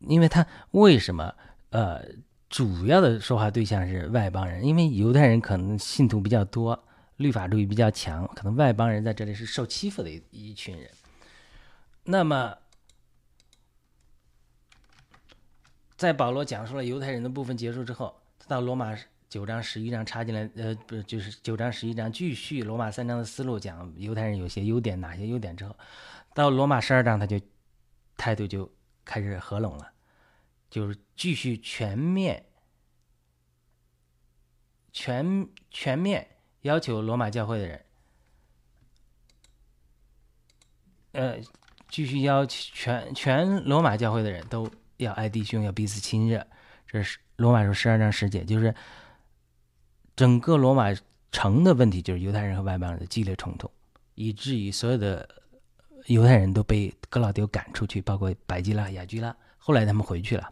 [0.00, 1.34] 因为他为什么
[1.70, 2.04] 呃
[2.50, 6.84] 主要的说话对象是外邦人，因为犹太人可能信徒比较多，
[7.16, 10.90] 律法主义比较强，可能外邦人在这里是受欺负的一一群人。
[12.04, 12.58] 那么，
[15.96, 25.76] 在保罗讲述了犹太人的部分结束之后，到罗马九章十一章插进来，呃，不就是九章十一章继续罗马三章的思路，讲犹太人有些优点，哪些优点之后，
[26.34, 27.40] 到罗马十二章他就
[28.16, 28.68] 态度就
[29.04, 29.92] 开始合拢了，
[30.68, 32.44] 就是继续全面、
[34.92, 37.86] 全全面要求罗马教会的人，
[41.12, 41.40] 呃。
[41.92, 46.44] 继续要全全罗马教会的人都要爱弟兄，要彼此亲热。
[46.86, 48.74] 这是罗马书十二章十节，就是
[50.16, 50.86] 整个罗马
[51.30, 53.70] 城的问题，就是犹太人和外邦人的激烈冲突，
[54.14, 55.28] 以至于所有的
[56.06, 59.36] 犹太人都被格老丢赶出去，包括百基拉、雅居拉。
[59.58, 60.50] 后来他们回去了。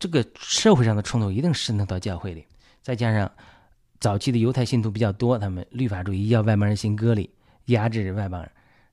[0.00, 2.44] 这个社会上的冲突一定渗透到教会里，
[2.82, 3.30] 再加上
[4.00, 7.30] 早期的犹太信徒比较多，他们律法主义要外邦人行割礼，
[7.66, 8.44] 压制外邦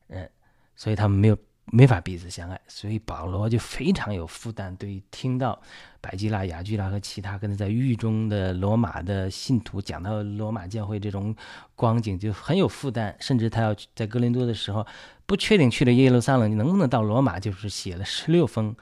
[0.06, 0.30] 人，
[0.76, 1.38] 所以他们没有。
[1.70, 4.74] 没法彼此相爱，所以保罗就非常有负担。
[4.78, 5.62] 对于听到
[6.00, 11.36] 百基拉、雅居拉和其他跟他在狱中的罗马的信徒讲到罗马教会这种
[11.76, 13.14] 光景，就很有负担。
[13.20, 14.88] 甚至他要在哥林多的时候，
[15.26, 18.74] 不确定去了耶路撒冷能不能到罗马，就是写了十六封、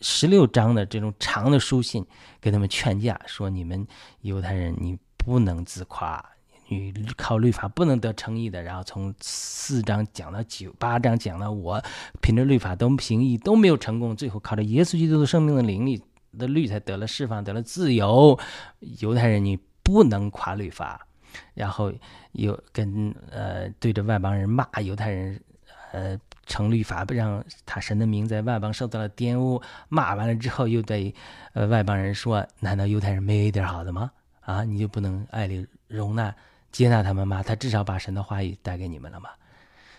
[0.00, 2.06] 十六章的这种长的书信，
[2.40, 3.86] 给他们劝架，说你们
[4.22, 6.24] 犹太人，你不能自夸。
[6.70, 11.82] 你靠律法不能得称义的，然后从四章讲到九八章讲到我
[12.20, 16.00] 凭着律法都行义都没有成功，最后靠着耶稣基督的生命的灵力
[16.38, 18.38] 的律才得了释放，得了自由。
[19.00, 21.04] 犹太人你不能夸律法，
[21.54, 21.92] 然后
[22.32, 25.42] 又跟呃对着外邦人骂犹太人，
[25.90, 26.16] 呃
[26.46, 31.12] 成律法不让他神的名在外邦受到了玷污，骂完了之后又对
[31.52, 34.12] 呃外邦人说，难道犹太人没一点好的吗？
[34.42, 36.32] 啊，你就不能爱里容纳？
[36.72, 37.42] 接纳他们吗？
[37.42, 39.30] 他至少把神的话语带给你们了嘛。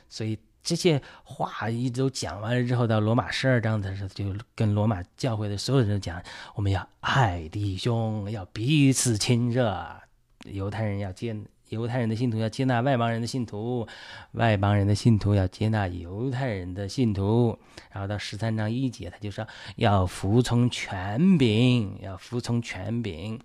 [0.10, 6.22] 所以这些话一直都讲完了之后，到罗马十二章的时候，就跟罗马教会的所有人都讲：
[6.54, 10.02] 我们要爱弟兄，要彼此亲热。
[10.46, 11.36] 犹太人要接
[11.70, 13.88] 犹太人的信徒，要接纳外邦人的信徒；
[14.34, 17.58] 外邦人的信徒要接纳犹太人的信徒。
[17.92, 19.48] 然后到十三章一节，他就说
[19.78, 23.40] 要服从权柄，要服从权柄。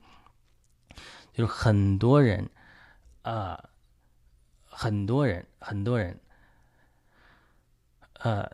[1.33, 2.51] 就是很多人。
[3.27, 3.71] 啊，
[4.67, 6.17] 很多人，很多人，
[8.21, 8.49] 呃，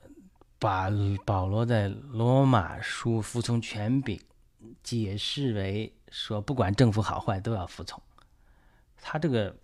[0.59, 0.89] 把
[1.27, 4.18] 保罗在罗马书服从权柄
[4.83, 8.01] 解释为说，不管政府好坏都要服从。
[8.97, 9.55] 他这个，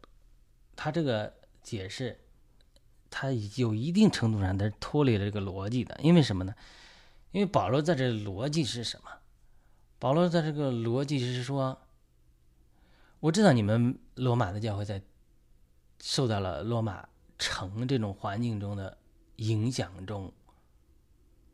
[0.77, 1.33] 他这个
[1.63, 2.21] 解释，
[3.09, 5.99] 他有一定程度上他是脱离了这个逻辑的。
[6.03, 6.55] 因为什么呢？
[7.31, 9.11] 因为保罗在这逻辑是什么？
[9.99, 11.81] 保罗在这个逻辑是说，
[13.21, 15.01] 我知道你们罗马的教会在
[16.01, 17.09] 受到了罗马
[17.39, 18.99] 城这种环境中的
[19.37, 20.33] 影响中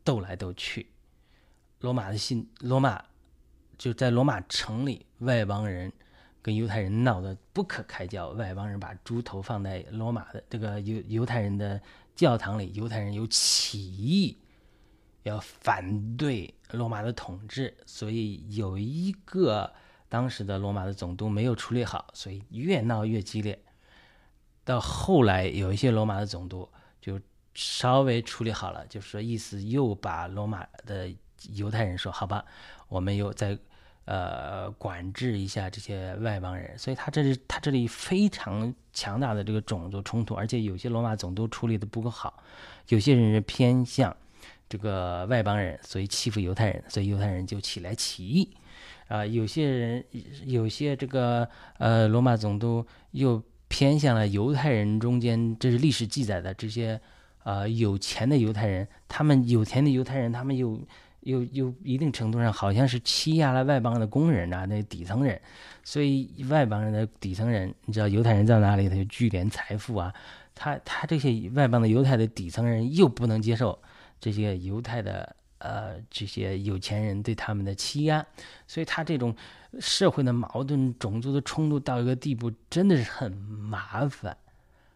[0.03, 0.87] 斗来斗去，
[1.79, 3.05] 罗马的信罗马
[3.77, 5.93] 就在罗马城里，外邦人。
[6.41, 11.81] 跟犹太人闹得不可开交，外邦人把猪头放在罗马的这个犹犹太人的
[12.15, 14.37] 教堂里，犹太人有起义，
[15.23, 19.73] 要反对罗马的统治，所以有一个
[20.09, 23.59] 当时的罗马的总督没有处理好，所以越闹越激烈。
[24.63, 26.69] 到后来有一些罗马的总督
[27.01, 27.19] 就
[27.53, 31.09] 稍微处理好了，就是说意思又把罗马的
[31.53, 32.45] 犹太人说好吧，
[32.87, 33.57] 我们又在。
[34.07, 42.43] 呃，管制一下这些外邦人，所以他这里他这里非常强大的这个种族冲突，而且有些罗马总督处理的不够好，
[42.89, 44.15] 有些人是偏向
[44.69, 48.55] 这个外邦人，所以欺负犹太人，所以犹太人就起来起义，
[49.07, 50.03] 啊，有些人
[50.45, 51.47] 有些这个
[51.77, 56.99] 呃罗马总督又偏向了犹太人中间，这是历史记载的这些
[57.43, 60.79] 呃有钱的犹太人，他们有钱的犹太人，他们又。
[61.25, 65.41] 又又一定程度上，好像是欺压了外邦的工人啊，那底层人，
[65.83, 70.13] 所以外邦人的底层人，你知道犹太人在哪里，他就聚敛财富啊。
[70.53, 73.81] 他他这些外邦的犹太的底层人又不能接受
[74.19, 75.35] 这些犹太的
[75.65, 78.25] 呃这些有钱人对他们的欺压，
[78.67, 79.35] 所以他这种
[79.79, 84.37] 社会的矛盾、种族的冲突到一个地步，真的是很麻烦，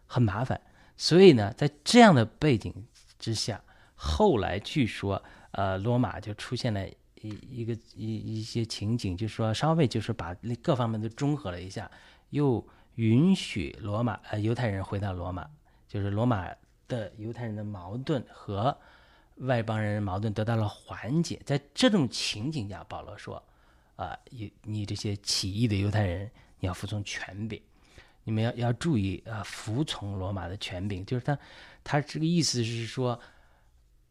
[0.06, 0.60] 很麻烦。
[0.96, 2.72] 所以呢，在这样的背景
[3.18, 3.60] 之下，
[3.94, 5.22] 后来据说。
[5.52, 6.88] 呃，罗马就出现了
[7.20, 11.90] 一一个一一些情景，就是说稍微就是把各方面都中和了一下，
[12.30, 12.64] 又
[12.94, 15.44] 允许罗马呃犹太人回到罗马，
[15.88, 16.46] 就是罗马
[16.86, 18.78] 的犹太人的矛盾和
[19.40, 21.40] 外邦人矛盾得到了缓解。
[21.44, 23.42] 在这种情景下，保罗说
[23.96, 27.60] ：“啊，你你这些起义的犹太人，你要服从权柄，
[28.24, 31.38] 你们要要注意啊，服从罗马的权柄。”就是他
[31.84, 33.20] 他这个意思是说。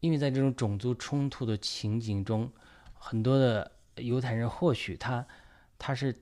[0.01, 2.49] 因为在这种种族冲突的情景中，
[2.93, 5.27] 很多的犹太人或许他
[5.77, 6.17] 他是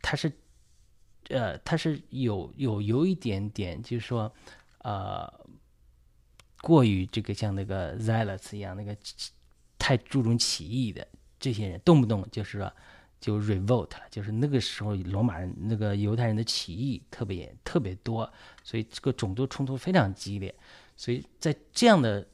[0.00, 0.32] 他是
[1.28, 4.32] 呃他是有有有一点点，就是说
[4.78, 5.30] 呃
[6.60, 8.96] 过于这个像那个 zealous 一样，那个
[9.78, 11.06] 太注重起义的
[11.38, 12.72] 这些人，动不动就是说
[13.20, 18.30] 就 revolt 了，就是那个时候罗马人那个犹太人的起义特别特别多，
[18.62, 20.54] 所以这个种族冲突非常激烈，
[20.96, 22.26] 所以在这样的。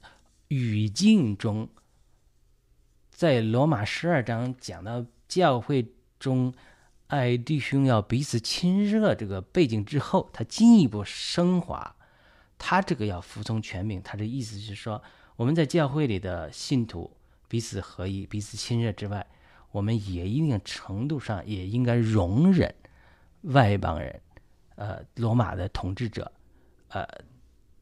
[0.48, 1.68] 语境中，
[3.10, 6.54] 在罗马十二章讲到教会中
[7.08, 11.95] 爱弟兄要彼此亲热这个背景之后，他进一步升华，
[12.58, 14.00] 他这个要服从权柄。
[14.02, 15.02] 他的意思是说，
[15.36, 17.10] 我们在教会里的信徒
[17.48, 19.26] 彼此合一、彼此亲热之外，
[19.70, 22.74] 我们也一定程度上也应该容忍
[23.42, 24.20] 外邦人，
[24.76, 26.30] 呃，罗马的统治者，
[26.88, 27.06] 呃，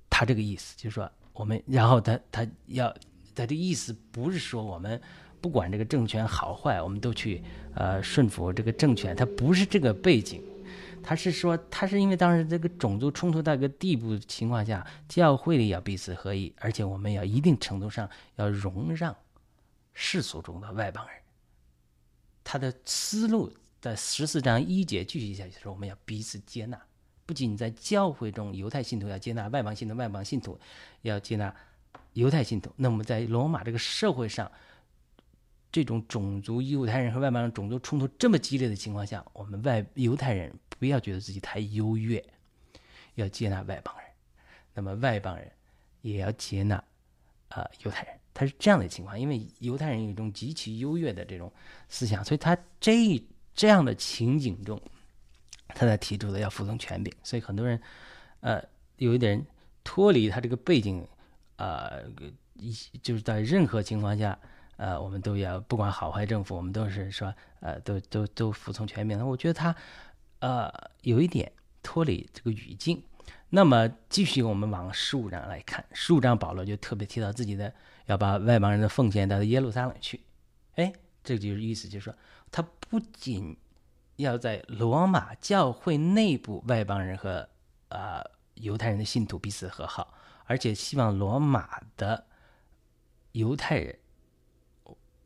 [0.08, 1.10] 他这个意思就是说。
[1.36, 2.94] 我们，然后他他要
[3.34, 5.02] 他的意思不是说我们
[5.40, 7.42] 不管这个政权好坏，我们都去
[7.74, 10.40] 呃顺服这个政权，他不是这个背景，
[11.04, 19.14] 他是说他是因为当时这个种族冲突到一个地步情况下，教会里要彼此合一，而且我们要一定程度上要容让
[19.92, 21.16] 世俗中的外邦人。
[22.42, 26.80] 他的思路在十四章一节继续下去说，我们要彼此接纳。
[27.26, 30.58] 不仅在教会中，犹太信徒要接纳外邦信徒，外邦信徒
[31.02, 31.54] 要接纳
[32.12, 32.70] 犹太信徒。
[32.76, 34.50] 那么，在罗马这个社会上，
[35.74, 42.24] 这种种族犹太人和外邦人种族冲突这么激烈的情况下，我们外犹太人不要觉得自己太优越，
[43.16, 44.06] 要接纳外邦人。
[44.72, 45.50] 那么，外邦人
[46.02, 46.76] 也要接纳
[47.48, 48.14] 啊犹太人。
[48.32, 51.52] 他是这样的情况，因为犹太人有一种极其优越的这种
[51.88, 53.20] 思想，所以他这
[53.52, 54.80] 这样的情景中。
[55.68, 57.80] 他在提出的要服从权柄，所以很多人，
[58.38, 58.62] 呃，
[58.98, 59.44] 有一点
[59.82, 61.04] 脱离他这个背景，
[61.56, 62.04] 呃，
[62.52, 62.72] 一
[63.02, 64.38] 就是在任何情况下，
[64.76, 69.18] 呃，我们都要不管好坏政府，我们都是说，呃，都都都服从权柄。
[69.18, 69.74] 那我觉得他，
[70.40, 70.72] 呃，
[71.02, 71.50] 有一点
[71.82, 73.02] 脱离这个语境。
[73.50, 77.72] 那么继续我们往十五章来看，十五章保罗就特别提到自己的
[78.06, 80.20] 要把外邦人的奉献带到耶路撒冷去。
[80.74, 82.14] 哎，这就是意思，就是说
[82.50, 83.56] 他不仅。
[84.16, 87.48] 要在罗马教会内部，外邦人和
[87.88, 88.22] 啊
[88.54, 90.14] 犹太人的信徒彼此和好，
[90.44, 92.24] 而且希望罗马的
[93.32, 93.98] 犹太人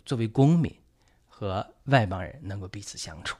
[0.08, 0.74] 作为公民
[1.28, 3.36] 和外邦人能够彼此相处。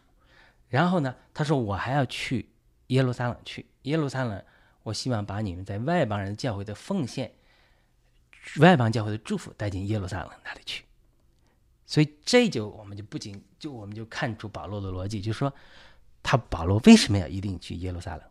[0.69, 2.51] 然后呢，他说我还要去
[2.89, 4.45] 耶路撒冷去耶路撒冷，
[4.83, 7.33] 我希望把你们在外邦人教会的奉献、
[8.59, 10.85] 外邦教会的祝福带进耶路撒冷那里去。
[11.87, 15.51] 所以这就我们就不仅就我们就看出保罗的逻辑，就是说
[16.23, 18.23] 他保罗为什么要一定去耶路撒冷？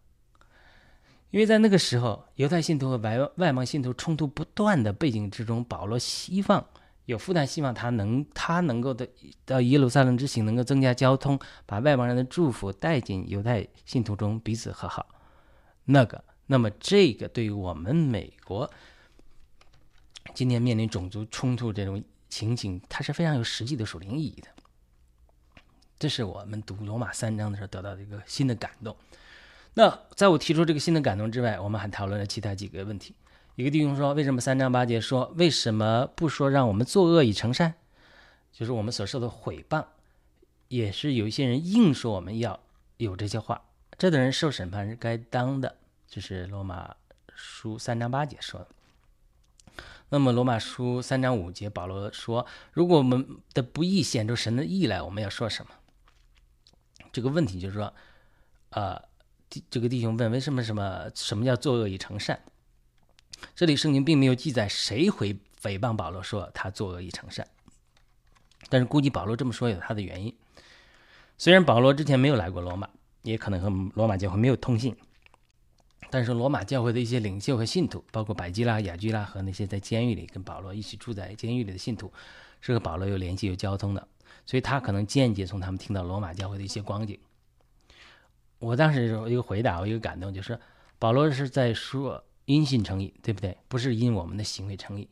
[1.31, 6.63] 因为在那个时候，犹太信徒和外外邦信徒冲突不断的背景之中，保罗希望
[7.07, 9.07] 有负担，希望他能他能够的
[9.45, 15.07] 到耶路撒冷之行，能够增加交通，把外邦人的祝福带进犹太信徒中，彼此和好。
[15.85, 18.69] 那个，那么这个对于我们美国
[20.33, 24.49] 今天面临种族冲突这种情景，它是非常有实际的属灵意义的。
[25.97, 28.95] 这是我们读罗马三章的时候得到的一个新的感动。
[29.75, 33.15] 那在我提出这个新的感动之外，我们还讨论了其他几个问题。
[33.57, 37.73] 一个弟兄说：“为什么三章八节说为什么不说让我们作恶以成善？
[38.53, 39.83] 就是我们所受的毁谤，
[40.67, 42.59] 也是有一些人硬说我们要
[42.97, 43.63] 有这些话，
[43.97, 45.75] 这等人受审判是该当的。”
[46.07, 46.95] 就是罗马
[47.33, 48.67] 书三章八节说的。
[50.09, 55.71] 那么罗马书三章五节，保罗说：“如果我们的不义显出神的义来，我们要说什么？”
[57.11, 57.91] 这个问题就是说，
[58.69, 59.01] 呃。
[59.71, 62.39] 这个弟兄问：为什么什么什么叫作恶以成善？
[63.57, 67.47] 这里圣经并没有记载谁回诽谤保罗说他作恶以成善，
[68.69, 70.31] 但是估计保罗这么说有他的原因。
[71.39, 72.87] 虽然保罗之前没有来过罗马，
[73.23, 74.95] 也可能和罗马教会没有通信，
[76.11, 82.13] 但是罗马教会的一些领袖和信徒，包括百基拉、雅居拉和那些在监狱里跟保罗一起住在监狱里的信徒，
[82.61, 84.07] 是和保罗有联系、有交通的，
[84.45, 87.19] 所以他可能间接从他们听到罗马教会的一些光景。
[88.59, 90.59] 我当时有一个回答，我一个感动，就是
[90.99, 93.55] 保罗是在说因信称义，对不对？
[93.67, 95.07] 不是因我们的行为称义。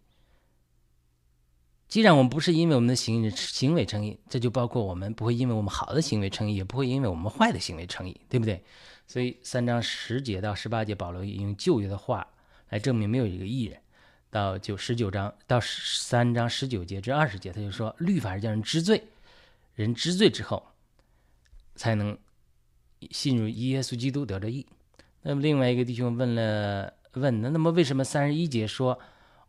[1.87, 8.63] 既然我们不是因为我们的行行为称义，这就包括我们不会因为我们好的行为称义，也不会因为我们坏的行为称义，对不对？
[9.07, 12.27] 所以三章十节到十八节，保罗用旧约的话
[12.69, 13.79] 来证明没有一个艺人。
[14.31, 19.03] 到九十九章到三章十九节至二十节，他就说律法是叫人知罪，
[19.75, 20.65] 人知罪之后
[21.75, 22.17] 才能。
[23.11, 24.65] 信入耶稣基督得着义。
[25.21, 28.99] 那么另外一个弟兄问了问，那那么为什么三十一节说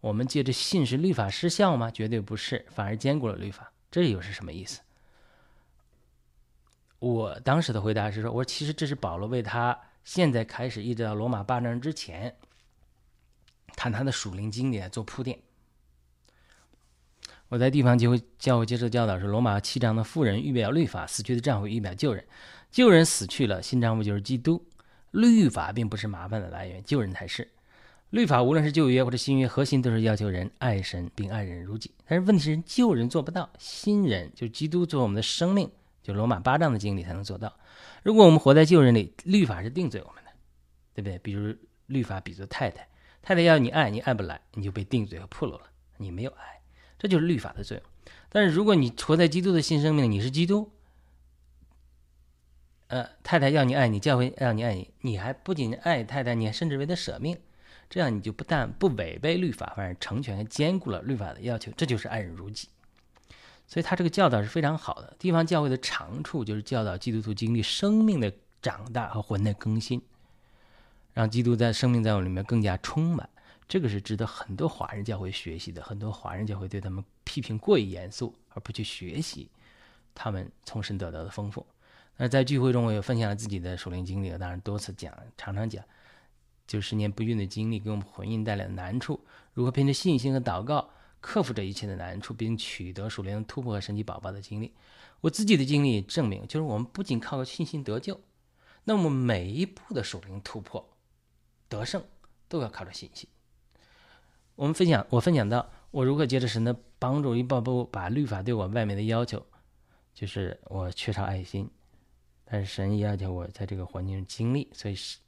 [0.01, 1.91] 我们借着信是律法失效吗？
[1.91, 3.73] 绝对不是，反而兼顾了律法。
[3.91, 4.81] 这又是什么意思？
[6.99, 12.35] 我当时的回答是说，我说其实这是保罗为他现在开始一直到罗马八章之前
[13.75, 15.39] 谈他的属灵经历做铺垫。
[17.49, 22.27] 我在地方就会教会接受教导是罗马七章的富人预表律法，死去的丈夫预表救人。
[22.71, 24.67] 旧人死去了，新丈夫就是基督。
[25.13, 27.49] 律法并不是麻烦的来源，救人才是。
[28.11, 31.91] 律法无论是旧约或者新约，核心都是要求人爱神并爱人如己。
[32.07, 35.71] 但是问题是，旧人做不到，新人就基督做我们的生命，
[36.03, 37.53] 就罗马八章的经历才能做到。
[38.03, 40.31] 如果我们活在旧人里，律法是定罪我们的，
[40.95, 41.19] 对不对？
[41.19, 41.55] 比如
[41.87, 42.89] 律法比作太太，
[43.21, 46.61] 太太要你爱你爱不来，你就被定罪和破落了，你没有爱，
[46.99, 47.85] 这就是律法的作用。
[48.29, 50.71] 但是如果你活在基督的新生命，你是基督。
[52.89, 57.37] 呃，太太要你爱你，教会让你爱你，你还不仅爱太太，你还甚至为他舍命，
[57.97, 62.69] 这样你就不但不违背律法，反而成全和兼顾了律法的要求，这就是爱人如己。
[63.67, 65.17] 所以他这个教导是非常好的。
[65.19, 68.31] 地方教会的长处就是教导基督徒经历生命的
[68.61, 70.03] 长大和魂的更新，
[71.15, 73.27] 让基督在生命在我里面更加充满。
[73.67, 75.83] 这个是值得很多华人教会学习的。
[75.83, 79.49] 很多华人教会对他们批评过于严肃，而不去学习
[80.15, 81.67] 他们从神得到的丰富。
[82.19, 85.83] 那在聚会中，我也分享了自己的属灵经历，当然多次讲，常常讲，
[86.67, 89.21] 就十年不孕的经历给我们婚姻带来的难处，
[89.53, 90.91] 如何凭着信心和祷告
[91.21, 94.75] 克服这一切的难处，并取得属灵突破和神奇宝宝的经历。
[95.21, 98.21] 我自己的经历证明，就是我们不仅靠信心得救，
[98.85, 100.89] 那么每一步的属灵突破、
[101.69, 102.05] 得胜
[102.49, 103.29] 都要靠着信心。
[104.55, 109.45] 我们分享，我分享到我如何借着神的帮助，一步步把律法对我外面的要求，
[110.15, 111.69] 就是我缺少爱心。
[112.45, 115.19] 但是神要求我在这个环境经历，所以是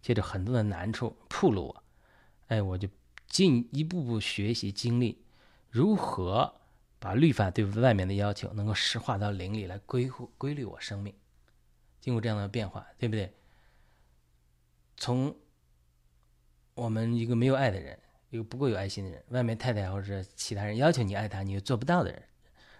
[0.00, 1.82] 借着很多的难处铺路我，
[2.48, 2.88] 哎，我就
[3.26, 5.24] 进一步步学习经历
[5.68, 6.60] 如何
[6.98, 11.14] 把律法对外面的要求能够实化到灵里来规规律我生命。
[12.00, 13.32] 经过这样的变化，对不对？
[14.96, 15.36] 从
[16.74, 17.98] 我们一个没有爱的人，
[18.30, 22.22] 一个不够有爱心的人，外面太太或者其他人要求你爱他，你又做不到的人，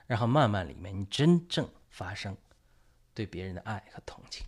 [0.07, 2.37] 然后慢慢里面你真正发生。
[3.12, 4.47] 对别人的爱和同情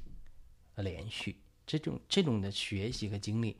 [0.74, 3.56] 和连续，这种这种的学习和经历，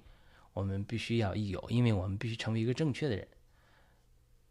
[0.53, 3.26] 我们必须要有，因为我们必须成为一个正确的人，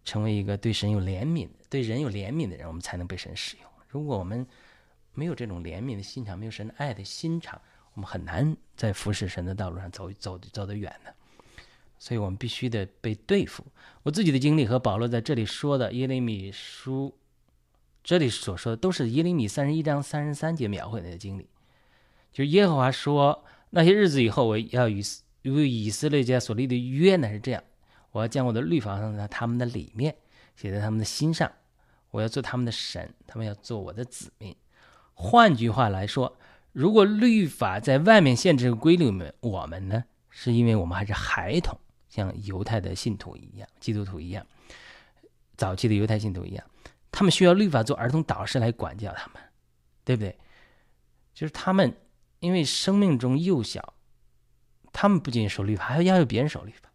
[0.04, 3.66] 成为一个对神有怜悯、对人有怜悯的人，我们才能被神使用。
[3.88, 4.46] 如果我们
[5.14, 7.62] 没有这种怜悯的心肠，没有神的爱的心肠，
[7.94, 11.14] 我们很难在服侍神的道路上走走走得远的。
[12.00, 13.64] 所以我们必须得被对付。
[14.02, 17.16] 我自己的经历和保罗在这里说的耶利米书，
[18.04, 21.48] 这里所说的都是耶利米三十一章三十三节描绘的经历。
[22.32, 25.02] 就耶和华说，那些日子以后，我要与
[25.42, 27.64] 与以色列家所立的约呢是这样：
[28.12, 30.16] 我要将我的律法放在他们的里面，
[30.56, 31.52] 写在他们的心上。
[32.12, 34.56] 我要做他们的神，他们要做我的子民。
[35.14, 36.38] 换句话来说，
[36.74, 41.80] 如果律法在外面限制规律们，我们呢，是因为我们还是孩童。
[42.10, 44.46] 像犹太的信徒一样，基督徒一样，
[45.56, 46.66] 早期的犹太信徒一样，
[47.10, 49.42] 他们需要律法做儿童导师来管教他们，
[50.04, 50.38] 对不对？
[51.34, 51.96] 就是他们
[52.42, 53.94] 因为生命中幼小，
[54.92, 56.90] 他们不仅守律法，还要要求别人守律法。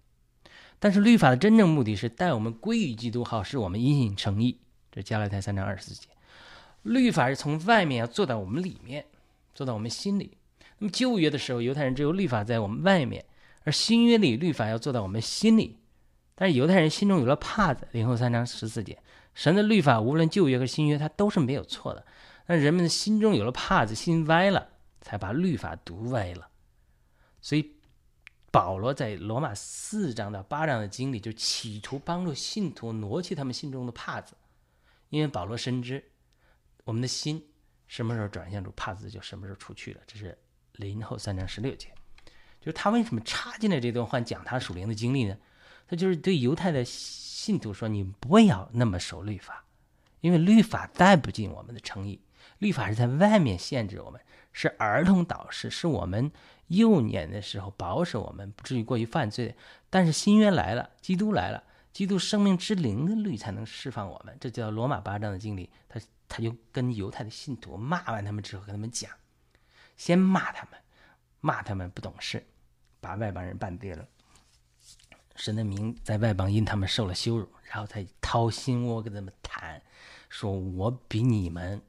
[0.78, 4.60] 但是律法的真正目的是带我们归于基督，好使我们因信称义。
[4.92, 6.08] 这加拉太三章二十四节，
[6.82, 9.06] 律法是从外面要做到我们里面，
[9.54, 10.36] 做到我们心里。
[10.78, 13.24] 那么旧约的时候，犹太人只有律法在我们外面。
[13.64, 15.78] 而新约里律法要做到我们心里，
[16.34, 18.98] 但是犹太人心中有了帕子，零后三章十四节，
[19.34, 22.04] 神的律法无论旧约和新约，它都是没有错的。
[22.46, 24.68] 那人们的心中有了帕子，心歪了，
[25.00, 26.48] 才把律法读歪了。
[27.40, 27.76] 所以
[28.50, 34.36] 保罗在罗马四章到八章的经历，就企图帮助信徒挪去他们心中的帕子，
[35.10, 36.02] 因为保罗深知
[36.84, 37.44] 我们的心
[37.86, 40.00] 什么时候转向主，帕子就什么时候出去了。
[40.06, 40.36] 这是
[40.72, 41.88] 林后三章十六节。
[42.58, 45.36] 就是他为什么插进来这段话讲他属灵的经历呢？
[45.86, 49.64] 他就是对犹太的信徒说：“你不要那么守律法，
[50.20, 52.20] 因为律法带不进我们的诚意。
[52.58, 54.20] 律法是在外面限制我们，
[54.56, 56.32] 是儿童导师，是我们
[56.68, 59.54] 幼年的时候保守我们，不至于过于犯罪。
[59.90, 64.34] 但是新约来了，基督来了，基督生命之灵的律才能释放我们。
[64.40, 65.68] 这叫罗马八章的经历。
[65.90, 69.10] 他他就跟犹太的信徒骂完他们之后，跟他们讲，
[69.98, 70.80] 先骂他们，
[71.42, 72.42] 骂他们不懂事。”
[72.98, 74.08] 把外邦人办跌了，
[75.36, 79.80] 神的名在外邦因他们受了羞辱，然后再掏心窝跟他们谈，
[80.30, 81.80] 说我比你们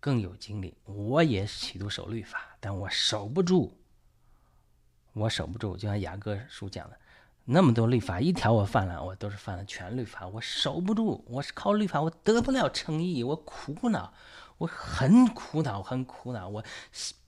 [0.00, 3.70] 更有精力，我也企图守律法，但我守不住，
[5.12, 5.76] 我守不住。
[5.76, 6.98] 就像雅各书讲的，
[7.44, 14.12] 那么多律法，一条我犯了，我都是犯了全律法，我守不住，我是靠律法，我得不了诚意，我苦恼。
[14.58, 16.46] 我很苦恼，很苦恼。
[16.46, 16.62] 我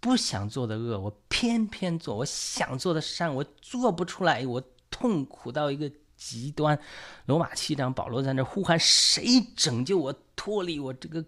[0.01, 4.47] 不想做的恶，我偏偏做；我想做的善，我做不出来。
[4.47, 6.79] 我痛苦到一个极端。
[7.25, 11.25] 罗马七章，保罗在那呼喊：“谁拯救我，脱离我这个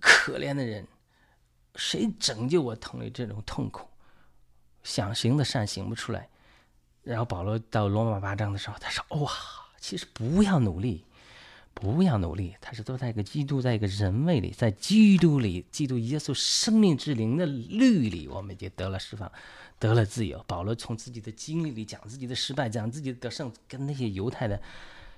[0.00, 0.86] 可怜的人？
[1.76, 3.86] 谁拯救我，脱离这种痛苦？
[4.82, 6.28] 想行的善行不出来。”
[7.04, 9.30] 然后保罗到罗马八章的时候，他说：“哇，
[9.78, 11.04] 其实不要努力。”
[11.72, 19.30] 不要努力，他是都在一个基督，在一个人位里，在基督里，基督耶稣生命之灵的律里，我们就得了释放，
[19.78, 20.44] 得了自由。
[20.46, 24.60] 保罗从自己的经历里讲自己的失败，讲自己的得胜，跟那些犹太的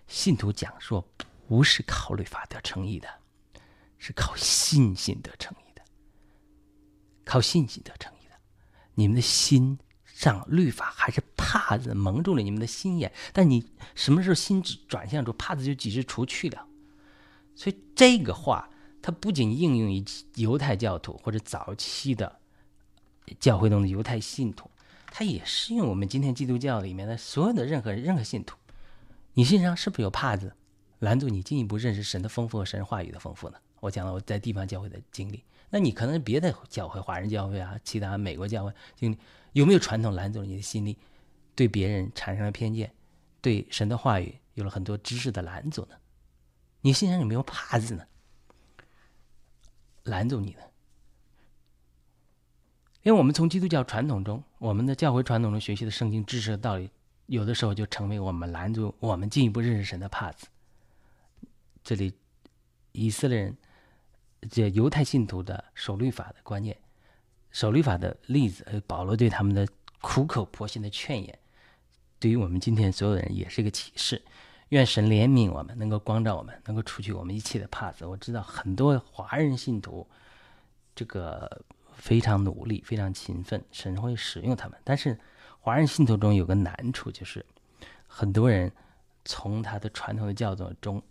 [0.07, 1.05] 信徒讲说，
[1.49, 3.09] 不是靠律法得诚意的，
[4.03, 5.83] 是靠信心得诚意的，
[7.25, 8.35] 靠信心得诚意的。
[8.95, 9.79] 你们的心。
[10.05, 16.65] 上律法还是帕子蒙住了你们的心眼，但你什么时候心转向之后，帕子就及时除去了。
[17.57, 20.05] 所以这个话，它不仅应用于
[20.37, 22.39] 犹太教徒或者早期的
[23.41, 24.71] 教会中的犹太信徒，
[25.07, 28.57] 它也适用我们今天基督教里面的所有的任何任何信徒。
[29.33, 30.55] 你身上是不是有帕子
[31.01, 33.59] 拦住你进一步认识神的丰富和神话语的丰富呢？
[33.83, 39.19] 我讲了我在地方教会的经历，那你可能别的教会、华人教会啊，其他美国教会经历。
[39.55, 40.97] 有没有传统拦住了你的心理，
[41.57, 42.95] 对别人产生了偏见，
[43.41, 45.97] 对神的话语有了很多知识的拦阻呢？
[46.83, 48.07] 你心上有没有帕子呢？
[50.05, 50.61] 拦住你呢？
[53.03, 56.89] 因为我们从基督教传统中，我们的教会传统中学习的圣经知识的道理，
[57.27, 60.47] 有的时候就成为我们拦住我们进一步认识神的帕子。
[61.83, 62.15] 这里，
[62.93, 63.57] 以色列人，
[64.51, 66.77] 这犹太信徒的守律法的观念。
[67.51, 69.69] 守律法的例子，呃，保罗对他们的
[70.01, 71.39] 苦口婆心的劝言，
[72.19, 74.23] 对于我们今天所有人也是一个启示。
[74.71, 78.07] 愿神怜悯我们，能够光照我们，能够除去我们一切的怕子。
[78.07, 80.09] 我知道很多华人信徒，
[80.95, 81.63] 这个
[81.95, 84.79] 非常努力，非常勤奋，神会使用他们。
[84.83, 85.21] 但是
[85.61, 87.45] 华人信徒中有个难处，就是
[88.07, 88.73] 很多人
[89.27, 91.03] 从他的传统的教导中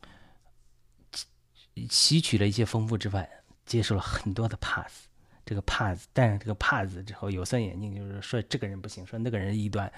[1.89, 3.29] 吸取了一些丰富之外，
[3.65, 5.07] 接受了很多的 pass。
[5.43, 9.91] 这个帕子，戴上这个帕子之后，有色眼镜就是说这个人不行，说那个人异端，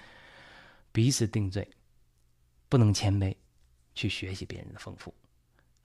[0.91, 1.69] 彼此定罪，
[2.69, 3.35] 不能谦卑
[3.93, 5.13] 去学习别人的丰富，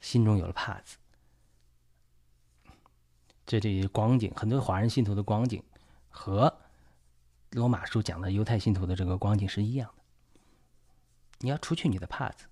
[0.00, 0.96] 心中有了帕子，
[3.44, 5.62] 这这光景，很多华人信徒的光景
[6.08, 6.56] 和
[7.50, 10.02] 罗马书讲的犹太信徒的这个光景是一样的。
[11.40, 12.46] 你要除去你的帕子，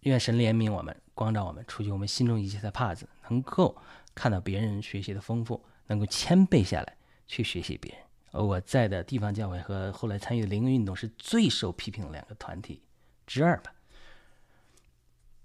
[0.00, 3.76] 愿神怜悯我们，光照我们，除去我们心中一切的帕子，能够。
[4.14, 6.96] 看到别人学习的丰富，能够谦卑下来
[7.26, 8.02] 去学习别人。
[8.32, 12.82] 而我在的地方教会和后来参与的灵运动是最受批评的两个团体
[13.26, 13.72] 之二吧。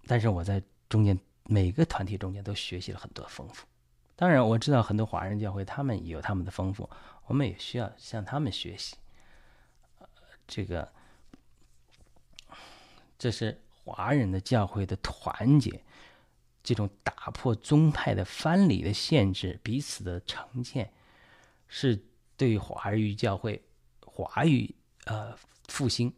[0.05, 3.65] 但是我在中间每个团体中间都学习了很多丰富。
[4.17, 6.89] 当然我知道很多华人教会他们也有他们的丰富，
[7.27, 8.97] 我们也需要向他们学习。
[10.45, 10.91] 这个
[13.17, 15.81] 这是华人的教会的团结。
[16.61, 20.91] 这种打破宗派的藩篱的限制，彼此的成见，
[21.69, 21.97] 是
[22.35, 23.63] 对华语教会、
[24.01, 24.75] 华语
[25.05, 25.33] 呃
[25.69, 26.13] 复兴，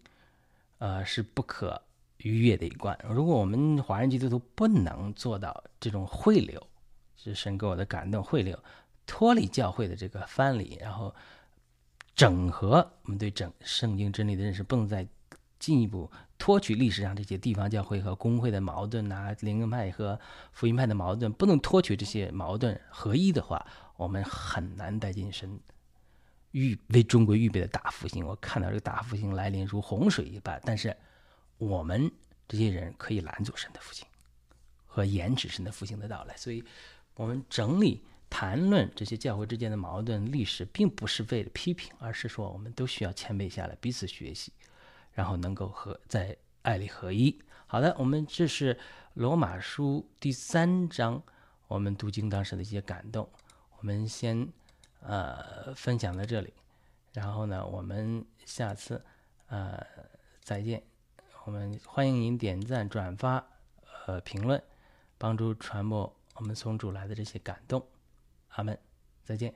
[0.80, 1.80] 呃是不可
[2.18, 2.98] 逾越的一关。
[3.08, 6.68] 如果我们华人基督徒不能做到这种汇流，
[7.16, 8.58] 是神给我的感动，汇流
[9.06, 11.14] 脱离教会的这个藩篱，然后
[12.16, 15.08] 整合我们对整圣经真理的认识，不能再
[15.60, 16.10] 进一步。
[16.38, 20.18] 脱取历史上这些地方教会和工会的矛盾呐，灵恩派和
[20.54, 25.60] 福音派的矛盾，不能脱取这些矛盾合一的话，我们很难带进神
[26.52, 28.26] 预为中国预备的大复兴。
[28.26, 30.96] 我看到这个大复兴来临如洪水一般，但是
[31.58, 32.10] 我们
[32.48, 34.08] 这些人可以拦阻神的复兴
[34.88, 36.38] 和延迟神的复兴的到来。
[36.38, 36.64] 所以，
[37.16, 44.54] 我们整理谈论这些教会之间的矛盾历史，并不是为了批评，而是说我们都需要谦卑下来，彼此学习。
[45.20, 47.38] 然后能够和在爱里合一。
[47.68, 48.80] 好的，我们这是
[49.16, 51.22] 罗马书第三章，
[51.68, 53.30] 我们读经当时的一些感动。
[53.80, 54.48] 我们先
[55.02, 56.54] 呃分享到这里，
[57.12, 59.04] 然后呢，我们下次
[59.48, 59.86] 呃
[60.40, 60.82] 再见。
[61.44, 63.46] 我们欢迎您点赞、转发、
[64.06, 64.64] 呃评论，
[65.18, 67.86] 帮助传播我们从主来的这些感动。
[68.52, 68.80] 阿门，
[69.26, 69.54] 再见。